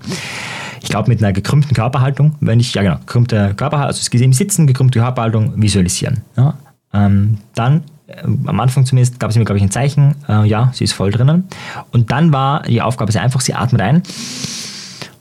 Ich 0.80 0.88
glaube, 0.88 1.08
mit 1.08 1.22
einer 1.22 1.32
gekrümmten 1.32 1.74
Körperhaltung, 1.74 2.36
wenn 2.40 2.60
ich, 2.60 2.72
ja 2.74 2.82
genau, 2.82 2.98
gekrümmte 2.98 3.54
Körperhaltung, 3.56 3.88
also 3.88 4.00
es 4.00 4.10
gesehen 4.10 4.32
sitzen, 4.32 4.68
gekrümmte 4.68 5.00
Körperhaltung, 5.00 5.60
visualisieren. 5.60 6.20
Ja. 6.36 6.54
Ähm, 6.92 7.38
dann, 7.56 7.82
am 8.22 8.60
Anfang 8.60 8.86
zumindest, 8.86 9.20
gab 9.20 9.30
es 9.30 9.36
mir, 9.36 9.44
glaube 9.44 9.58
ich, 9.58 9.62
ein 9.62 9.70
Zeichen, 9.70 10.14
äh, 10.28 10.46
ja, 10.46 10.70
sie 10.72 10.84
ist 10.84 10.92
voll 10.92 11.10
drinnen. 11.10 11.44
Und 11.92 12.10
dann 12.10 12.32
war 12.32 12.62
die 12.62 12.80
Aufgabe 12.80 13.12
sehr 13.12 13.22
einfach, 13.22 13.40
sie 13.40 13.54
atmet 13.54 13.82
ein 13.82 14.02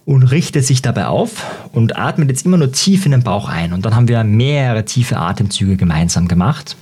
und 0.05 0.23
richtet 0.23 0.65
sich 0.65 0.81
dabei 0.81 1.07
auf 1.07 1.43
und 1.73 1.97
atmet 1.97 2.29
jetzt 2.29 2.45
immer 2.45 2.57
nur 2.57 2.71
tief 2.71 3.05
in 3.05 3.11
den 3.11 3.23
Bauch 3.23 3.49
ein. 3.49 3.73
Und 3.73 3.85
dann 3.85 3.95
haben 3.95 4.07
wir 4.07 4.23
mehrere 4.23 4.85
tiefe 4.85 5.17
Atemzüge 5.17 5.75
gemeinsam 5.75 6.27
gemacht 6.27 6.77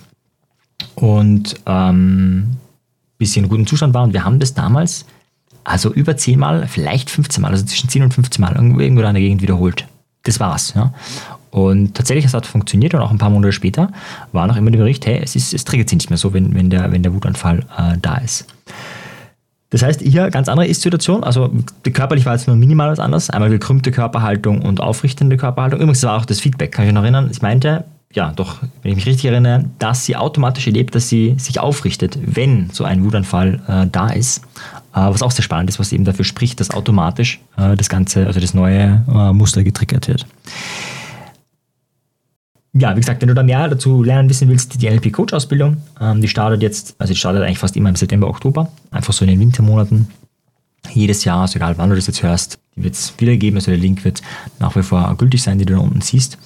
und 0.94 1.56
ähm, 1.66 2.58
bis 3.18 3.34
sie 3.34 3.40
in 3.40 3.50
gutem 3.50 3.66
Zustand 3.66 3.94
war. 3.94 4.04
Und 4.04 4.14
wir 4.14 4.24
haben 4.24 4.40
das 4.40 4.54
damals 4.54 5.06
also 5.64 5.92
über 5.92 6.16
10 6.16 6.38
Mal, 6.38 6.68
vielleicht 6.68 7.10
15 7.10 7.42
Mal, 7.42 7.52
also 7.52 7.66
zwischen 7.66 7.90
10 7.90 8.04
und 8.04 8.14
15 8.14 8.40
Mal 8.40 8.56
irgendwo 8.56 9.02
da 9.02 9.10
in 9.10 9.16
der 9.16 9.24
Gegend 9.24 9.42
wiederholt. 9.42 9.88
Das 10.24 10.40
war's. 10.40 10.74
Ja. 10.76 10.94
Und 11.56 11.96
tatsächlich, 11.96 12.26
es 12.26 12.34
hat 12.34 12.46
funktioniert 12.46 12.94
und 12.96 13.00
auch 13.00 13.12
ein 13.12 13.18
paar 13.18 13.30
Monate 13.30 13.54
später 13.54 13.90
war 14.34 14.46
noch 14.46 14.58
immer 14.58 14.72
der 14.72 14.80
Bericht, 14.80 15.06
hey, 15.06 15.22
es, 15.24 15.38
ist, 15.38 15.54
es 15.54 15.64
triggert 15.64 15.88
sich 15.88 16.00
nicht 16.00 16.10
mehr 16.10 16.18
so, 16.18 16.34
wenn, 16.34 16.54
wenn, 16.54 16.70
der, 16.70 16.92
wenn 16.92 17.02
der 17.02 17.14
Wutanfall 17.14 17.60
äh, 17.78 17.98
da 18.02 18.18
ist. 18.18 18.46
Das 19.70 19.82
heißt, 19.82 20.02
hier 20.02 20.30
ganz 20.32 20.50
andere 20.50 20.68
Ist-Situation. 20.68 21.24
Also 21.24 21.50
körperlich 21.94 22.26
war 22.26 22.34
jetzt 22.34 22.48
nur 22.48 22.58
minimal 22.58 22.92
was 22.92 23.00
anders. 23.00 23.30
Einmal 23.30 23.50
gekrümmte 23.50 23.92
Körperhaltung 23.92 24.64
und 24.64 24.82
aufrichtende 24.82 25.38
Körperhaltung. 25.38 25.80
Übrigens 25.80 26.04
war 26.04 26.18
auch 26.18 26.26
das 26.26 26.42
Feedback, 26.42 26.74
kann 26.74 26.84
ich 26.84 26.88
mich 26.88 26.96
noch 26.96 27.04
erinnern. 27.04 27.30
Ich 27.32 27.42
meinte, 27.42 27.86
ja, 28.12 28.34
doch, 28.36 28.58
wenn 28.82 28.92
ich 28.92 28.98
mich 28.98 29.06
richtig 29.06 29.24
erinnere, 29.24 29.64
dass 29.80 30.04
sie 30.04 30.18
automatisch 30.18 30.68
erlebt, 30.68 30.94
dass 30.94 31.08
sie 31.08 31.36
sich 31.38 31.62
aufrichtet, 31.62 32.20
wenn 32.22 32.70
so 32.72 32.84
ein 32.84 33.06
Wutanfall 33.06 33.62
äh, 33.70 33.88
da 33.90 34.10
ist. 34.10 34.40
Äh, 34.94 35.00
was 35.00 35.22
auch 35.22 35.32
sehr 35.32 35.44
spannend 35.44 35.70
ist, 35.70 35.80
was 35.80 35.94
eben 35.94 36.04
dafür 36.04 36.26
spricht, 36.26 36.60
dass 36.60 36.72
automatisch 36.72 37.40
äh, 37.56 37.78
das 37.78 37.88
Ganze, 37.88 38.28
also 38.28 38.42
das 38.42 38.54
neue 38.54 39.06
äh, 39.08 39.32
Muster 39.32 39.64
getriggert 39.64 40.10
wird 40.10 40.26
ja, 42.78 42.96
wie 42.96 43.00
gesagt, 43.00 43.22
wenn 43.22 43.30
du 43.30 43.34
da 43.34 43.44
mehr 43.44 43.68
dazu 43.70 44.04
lernen 44.04 44.30
wissen 44.30 44.50
willst, 44.50 44.82
die 44.82 44.90
NLP-Coach-Ausbildung, 44.90 45.78
ähm, 46.02 46.22
die 46.22 46.28
startet 46.28 46.62
jetzt, 46.62 46.96
also 46.98 47.14
die 47.14 47.18
startet 47.18 47.42
eigentlich 47.42 47.60
fast 47.60 47.78
immer 47.78 47.90
im 47.90 47.96
September, 47.96 48.28
Oktober, 48.28 48.70
einfach 48.92 49.14
so 49.14 49.24
in 49.24 49.32
den 49.32 49.40
Wintermonaten. 49.40 50.10
Jedes 50.92 51.24
Jahr, 51.24 51.42
also 51.42 51.56
egal 51.56 51.78
wann 51.78 51.90
du 51.90 51.96
das 51.96 52.08
jetzt 52.08 52.22
hörst, 52.22 52.60
die 52.76 52.84
wird 52.84 52.94
es 52.94 53.14
wiedergeben, 53.18 53.58
also 53.58 53.72
der 53.72 53.80
Link 53.80 54.04
wird 54.04 54.22
nach 54.60 54.76
wie 54.76 54.84
vor 54.84 55.16
gültig 55.18 55.42
sein, 55.42 55.58
die 55.58 55.66
du 55.66 55.74
da 55.74 55.80
unten 55.80 56.02
siehst. 56.02 56.38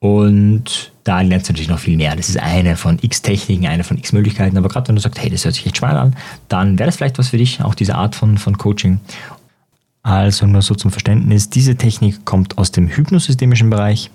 Und 0.00 0.92
da 1.04 1.20
lernst 1.20 1.48
du 1.48 1.52
natürlich 1.52 1.68
noch 1.68 1.78
viel 1.78 1.96
mehr. 1.96 2.16
Das 2.16 2.28
ist 2.28 2.38
eine 2.38 2.76
von 2.76 2.98
x 3.00 3.22
Techniken, 3.22 3.66
eine 3.66 3.84
von 3.84 3.96
x 3.96 4.12
Möglichkeiten. 4.12 4.56
Aber 4.58 4.68
gerade 4.68 4.88
wenn 4.88 4.96
du 4.96 5.00
sagst, 5.00 5.20
hey, 5.22 5.30
das 5.30 5.44
hört 5.44 5.54
sich 5.54 5.64
echt 5.64 5.76
spannend 5.76 5.98
an, 5.98 6.16
dann 6.48 6.78
wäre 6.78 6.88
das 6.88 6.96
vielleicht 6.96 7.18
was 7.18 7.28
für 7.28 7.38
dich, 7.38 7.62
auch 7.62 7.74
diese 7.74 7.94
Art 7.94 8.14
von, 8.14 8.36
von 8.36 8.58
Coaching. 8.58 9.00
Also 10.02 10.46
nur 10.46 10.60
so 10.60 10.74
zum 10.74 10.90
Verständnis, 10.90 11.48
diese 11.48 11.76
Technik 11.76 12.24
kommt 12.26 12.58
aus 12.58 12.70
dem 12.70 12.88
hypnosystemischen 12.88 13.70
Bereich. 13.70 14.10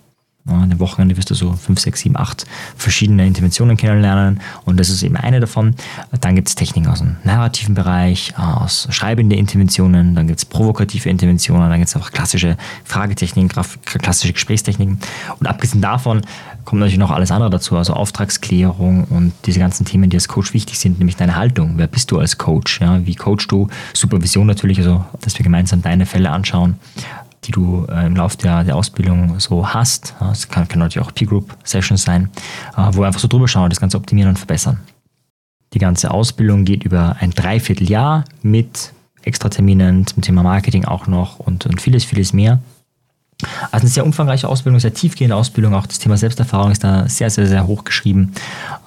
An 0.46 0.70
den 0.70 0.80
Wochenende 0.80 1.16
wirst 1.16 1.30
du 1.30 1.36
so 1.36 1.54
5, 1.54 1.80
6, 1.80 2.00
7, 2.02 2.18
8 2.18 2.46
verschiedene 2.76 3.28
Interventionen 3.28 3.78
kennenlernen 3.78 4.40
und 4.66 4.80
das 4.80 4.90
ist 4.90 5.04
eben 5.04 5.16
eine 5.16 5.40
davon. 5.40 5.76
Dann 6.22 6.36
gibt 6.36 6.48
es 6.48 6.56
Techniken 6.56 6.88
aus 6.90 7.00
dem 7.00 7.18
narrativen 7.24 7.76
Bereich, 7.76 8.34
aus 8.36 8.88
schreibende 8.90 9.36
Interventionen, 9.36 10.16
dann 10.16 10.26
gibt 10.26 10.40
es 10.40 10.46
provokative 10.46 11.08
Interventionen, 11.08 11.70
dann 11.70 11.78
gibt 11.78 11.90
es 11.90 11.96
auch 11.96 12.10
klassische 12.12 12.58
Fragetechniken, 12.84 13.50
klassische 13.84 14.34
Gesprächstechniken 14.34 15.00
und 15.40 15.48
abgesehen 15.48 15.82
davon 15.82 16.22
kommt 16.66 16.80
natürlich 16.80 17.00
noch 17.00 17.12
alles 17.12 17.32
andere 17.32 17.52
dazu, 17.52 17.78
also 17.78 17.94
Auftragsklärung 17.94 19.04
und 19.06 19.34
diese 19.46 19.60
ganzen 19.60 19.86
Themen, 19.86 20.10
die 20.10 20.18
als 20.18 20.28
Coach 20.28 20.54
wichtig 20.54 20.80
sind, 20.80 21.00
nämlich 21.00 21.16
deine 21.16 21.36
Haltung. 21.36 21.74
Wer 21.78 21.88
bist 21.88 22.12
du 22.12 22.20
als 22.20 22.38
Coach? 22.38 22.82
Ja? 22.82 23.06
Wie 23.06 23.16
coachst 23.16 23.52
du? 23.52 23.68
Supervision 23.94 24.48
natürlich, 24.48 24.80
also 24.80 25.06
dass 25.22 25.38
wir 25.38 25.44
gemeinsam 25.44 25.82
deine 25.82 26.06
Fälle 26.06 26.32
anschauen 26.32 26.76
die 27.50 27.54
du 27.54 27.88
äh, 27.90 28.06
im 28.06 28.16
Laufe 28.16 28.38
der, 28.38 28.64
der 28.64 28.76
Ausbildung 28.76 29.40
so 29.40 29.68
hast. 29.68 30.14
Es 30.32 30.48
kann, 30.48 30.68
kann 30.68 30.80
natürlich 30.80 31.06
auch 31.06 31.14
Peer-Group-Sessions 31.14 32.04
sein, 32.04 32.30
äh, 32.78 32.82
wo 32.92 33.02
wir 33.02 33.08
einfach 33.08 33.20
so 33.20 33.28
drüber 33.28 33.48
schauen, 33.48 33.70
das 33.70 33.80
Ganze 33.80 33.98
optimieren 33.98 34.30
und 34.30 34.38
verbessern. 34.38 34.80
Die 35.74 35.80
ganze 35.80 36.12
Ausbildung 36.12 36.64
geht 36.64 36.84
über 36.84 37.16
ein 37.20 37.32
Dreivierteljahr 37.32 38.26
mit 38.44 38.94
Extraterminen 39.24 40.06
zum 40.06 40.22
Thema 40.22 40.44
Marketing 40.44 40.86
auch 40.86 41.08
noch 41.08 41.40
und, 41.40 41.66
und 41.66 41.82
vieles, 41.82 42.06
vieles 42.06 42.34
mehr. 42.34 42.60
Also 43.72 43.84
eine 43.84 43.90
sehr 43.90 44.06
umfangreiche 44.06 44.48
Ausbildung, 44.48 44.80
sehr 44.80 44.94
tiefgehende 44.94 45.36
Ausbildung. 45.36 45.74
Auch 45.74 45.88
das 45.88 46.00
Thema 46.00 46.18
Selbsterfahrung 46.18 46.72
ist 46.72 46.84
da 46.84 47.08
sehr, 47.08 47.30
sehr, 47.30 47.48
sehr 47.48 47.66
hoch 47.66 47.84
geschrieben. 47.84 48.34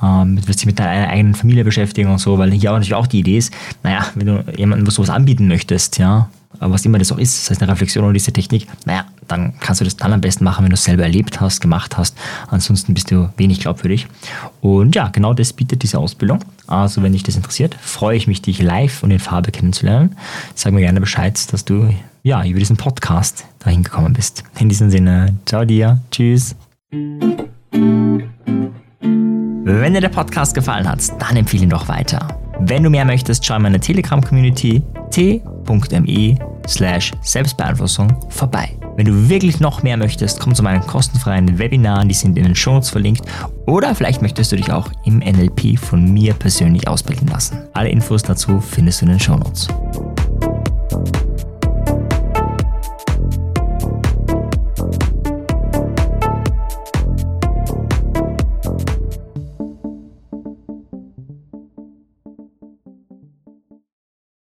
Ähm, 0.02 0.36
du 0.36 0.46
wirst 0.46 0.60
dich 0.60 0.66
mit 0.66 0.78
deiner 0.78 1.08
eigenen 1.08 1.34
Familie 1.34 1.64
beschäftigen 1.64 2.10
und 2.10 2.18
so, 2.18 2.38
weil 2.38 2.52
hier 2.52 2.70
auch 2.70 2.74
natürlich 2.74 2.94
auch 2.94 3.06
die 3.06 3.20
Idee 3.20 3.38
ist, 3.38 3.52
naja, 3.82 4.06
wenn 4.14 4.26
du 4.26 4.44
jemandem 4.56 4.88
sowas 4.90 5.10
anbieten 5.10 5.48
möchtest, 5.48 5.98
ja, 5.98 6.28
was 6.58 6.84
immer 6.84 6.98
das 6.98 7.10
auch 7.12 7.18
ist, 7.18 7.42
das 7.42 7.50
heißt 7.50 7.62
eine 7.62 7.72
Reflexion 7.72 8.04
oder 8.04 8.12
diese 8.12 8.32
Technik, 8.32 8.66
naja, 8.84 9.06
dann 9.28 9.54
kannst 9.60 9.80
du 9.80 9.84
das 9.84 9.96
dann 9.96 10.12
am 10.12 10.20
besten 10.20 10.44
machen, 10.44 10.64
wenn 10.64 10.70
du 10.70 10.74
es 10.74 10.84
selber 10.84 11.02
erlebt 11.02 11.40
hast, 11.40 11.60
gemacht 11.60 11.96
hast. 11.96 12.16
Ansonsten 12.48 12.94
bist 12.94 13.10
du 13.10 13.30
wenig 13.36 13.60
glaubwürdig. 13.60 14.06
Und 14.60 14.94
ja, 14.94 15.08
genau 15.08 15.34
das 15.34 15.52
bietet 15.52 15.82
diese 15.82 15.98
Ausbildung. 15.98 16.44
Also 16.66 17.02
wenn 17.02 17.12
dich 17.12 17.22
das 17.22 17.36
interessiert, 17.36 17.76
freue 17.80 18.16
ich 18.16 18.26
mich, 18.26 18.42
dich 18.42 18.60
live 18.60 19.02
und 19.02 19.10
in 19.10 19.18
Farbe 19.18 19.50
kennenzulernen. 19.50 20.16
Sag 20.54 20.72
mir 20.72 20.80
gerne 20.80 21.00
Bescheid, 21.00 21.52
dass 21.52 21.64
du 21.64 21.92
ja 22.22 22.44
über 22.44 22.58
diesen 22.58 22.76
Podcast 22.76 23.44
dahin 23.58 23.82
gekommen 23.82 24.12
bist. 24.12 24.44
In 24.58 24.68
diesem 24.68 24.90
Sinne, 24.90 25.34
ciao 25.46 25.64
dir, 25.64 26.00
tschüss. 26.10 26.54
Wenn 29.64 29.94
dir 29.94 30.00
der 30.00 30.08
Podcast 30.08 30.54
gefallen 30.54 30.88
hat, 30.88 31.00
dann 31.20 31.36
empfehle 31.36 31.64
ihn 31.64 31.70
doch 31.70 31.88
weiter. 31.88 32.28
Wenn 32.60 32.82
du 32.82 32.90
mehr 32.90 33.04
möchtest, 33.04 33.44
schau 33.44 33.56
in 33.56 33.62
meine 33.62 33.80
Telegram-Community 33.80 34.82
t.me 35.64 36.38
slash 36.68 37.12
Selbstbeeinflussung 37.22 38.12
vorbei. 38.28 38.70
Wenn 38.96 39.06
du 39.06 39.28
wirklich 39.28 39.58
noch 39.60 39.82
mehr 39.82 39.96
möchtest, 39.96 40.38
komm 40.40 40.54
zu 40.54 40.62
meinen 40.62 40.86
kostenfreien 40.86 41.58
Webinaren, 41.58 42.08
die 42.08 42.14
sind 42.14 42.36
in 42.36 42.44
den 42.44 42.54
Shownotes 42.54 42.90
verlinkt. 42.90 43.22
Oder 43.66 43.94
vielleicht 43.94 44.22
möchtest 44.22 44.52
du 44.52 44.56
dich 44.56 44.70
auch 44.70 44.88
im 45.04 45.18
NLP 45.18 45.78
von 45.78 46.12
mir 46.12 46.34
persönlich 46.34 46.86
ausbilden 46.86 47.28
lassen. 47.28 47.58
Alle 47.72 47.88
Infos 47.88 48.22
dazu 48.22 48.60
findest 48.60 49.00
du 49.00 49.06
in 49.06 49.12
den 49.12 49.20
Shownotes. 49.20 49.68
Notes. 49.68 51.31